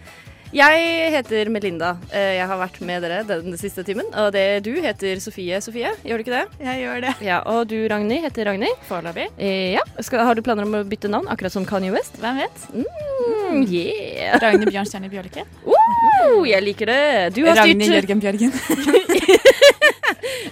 Jeg 0.50 1.10
heter 1.14 1.46
Melinda. 1.54 1.92
Eh, 2.10 2.32
Jeg 2.40 2.46
har 2.50 2.58
vært 2.58 2.80
med 2.82 3.04
dere 3.06 3.20
den 3.28 3.54
siste 3.56 3.84
timen. 3.86 4.08
Og 4.18 4.32
det 4.34 4.64
du 4.66 4.72
heter 4.82 5.20
Sofie 5.22 5.60
Sofie, 5.62 5.92
gjør 6.02 6.18
du 6.18 6.24
ikke 6.24 6.34
det? 6.34 6.64
Jeg 6.66 6.80
gjør 6.82 7.04
det. 7.04 7.12
Ja, 7.22 7.36
Og 7.46 7.68
du 7.70 7.76
Ragnhild 7.88 8.24
heter 8.26 8.50
Ragnhild. 8.50 8.74
Foreløpig. 8.88 9.28
Eh, 9.38 9.76
ja. 9.76 9.84
Skal, 10.02 10.24
har 10.26 10.34
du 10.34 10.42
planer 10.42 10.66
om 10.66 10.74
å 10.74 10.82
bytte 10.90 11.06
navn, 11.12 11.30
akkurat 11.30 11.54
som 11.54 11.64
Kanye 11.68 11.94
West? 11.94 12.18
Hvem 12.18 12.42
vet? 12.42 12.66
Mm, 12.74 13.62
yeah. 13.70 14.40
Ragnhild 14.42 14.74
Bjørnstjerne 14.74 15.12
Bjørke. 15.12 15.46
Uh, 16.20 16.44
jeg 16.46 16.60
liker 16.62 16.90
det. 16.90 16.98
Du 17.34 17.40
har 17.46 17.56
styrt 17.56 17.70
Ragnhild 17.70 17.94
Jørgen 17.96 18.20
Bjørgen. 18.20 18.52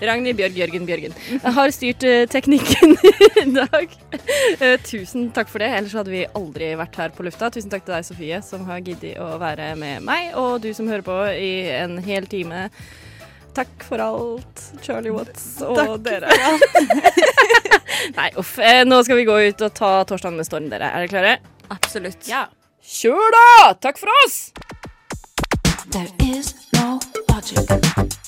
Ragnhild 0.05 0.39
Bjørg 0.39 0.59
Jørgen 0.61 0.87
Bjørgen. 0.89 1.17
Har 1.57 1.73
styrt 1.75 2.05
eh, 2.07 2.25
teknikken 2.31 2.95
i 3.43 3.47
dag. 3.57 3.97
Eh, 4.59 4.77
tusen 4.87 5.29
takk 5.37 5.51
for 5.53 5.63
det, 5.63 5.71
ellers 5.81 5.97
hadde 5.99 6.13
vi 6.15 6.25
aldri 6.39 6.73
vært 6.79 6.99
her 7.01 7.15
på 7.17 7.27
lufta. 7.27 7.51
Tusen 7.55 7.73
takk 7.73 7.85
til 7.87 7.97
deg, 7.97 8.07
Sofie, 8.07 8.41
som 8.47 8.65
har 8.71 8.81
giddet 8.85 9.19
å 9.23 9.35
være 9.41 9.73
med 9.81 10.05
meg, 10.07 10.33
og 10.39 10.61
du 10.65 10.71
som 10.77 10.89
hører 10.91 11.05
på 11.07 11.19
i 11.35 11.53
en 11.79 11.99
hel 12.05 12.29
time. 12.31 12.69
Takk 13.57 13.83
for 13.89 13.99
alt, 14.05 14.61
Charlie 14.85 15.11
Watts 15.11 15.57
og 15.67 15.75
Takk 15.81 15.97
dere. 16.05 16.31
Nei, 18.19 18.29
uff. 18.39 18.55
Eh, 18.63 18.85
Nå 18.87 19.01
skal 19.03 19.19
vi 19.19 19.27
gå 19.27 19.35
ut 19.49 19.65
og 19.67 19.75
ta 19.75 19.91
torsdagen 20.07 20.39
med 20.39 20.47
storm, 20.47 20.69
dere. 20.71 20.93
Er 20.95 21.07
dere 21.07 21.11
klare? 21.11 21.35
Absolutt. 21.75 22.29
Ja. 22.31 22.45
Kjør 22.89 23.35
da! 23.35 23.49
Takk 23.83 23.99
for 24.01 24.13
oss! 24.23 24.39
There 25.91 26.09
is 26.23 26.55
no 26.77 27.01
logic. 27.29 28.28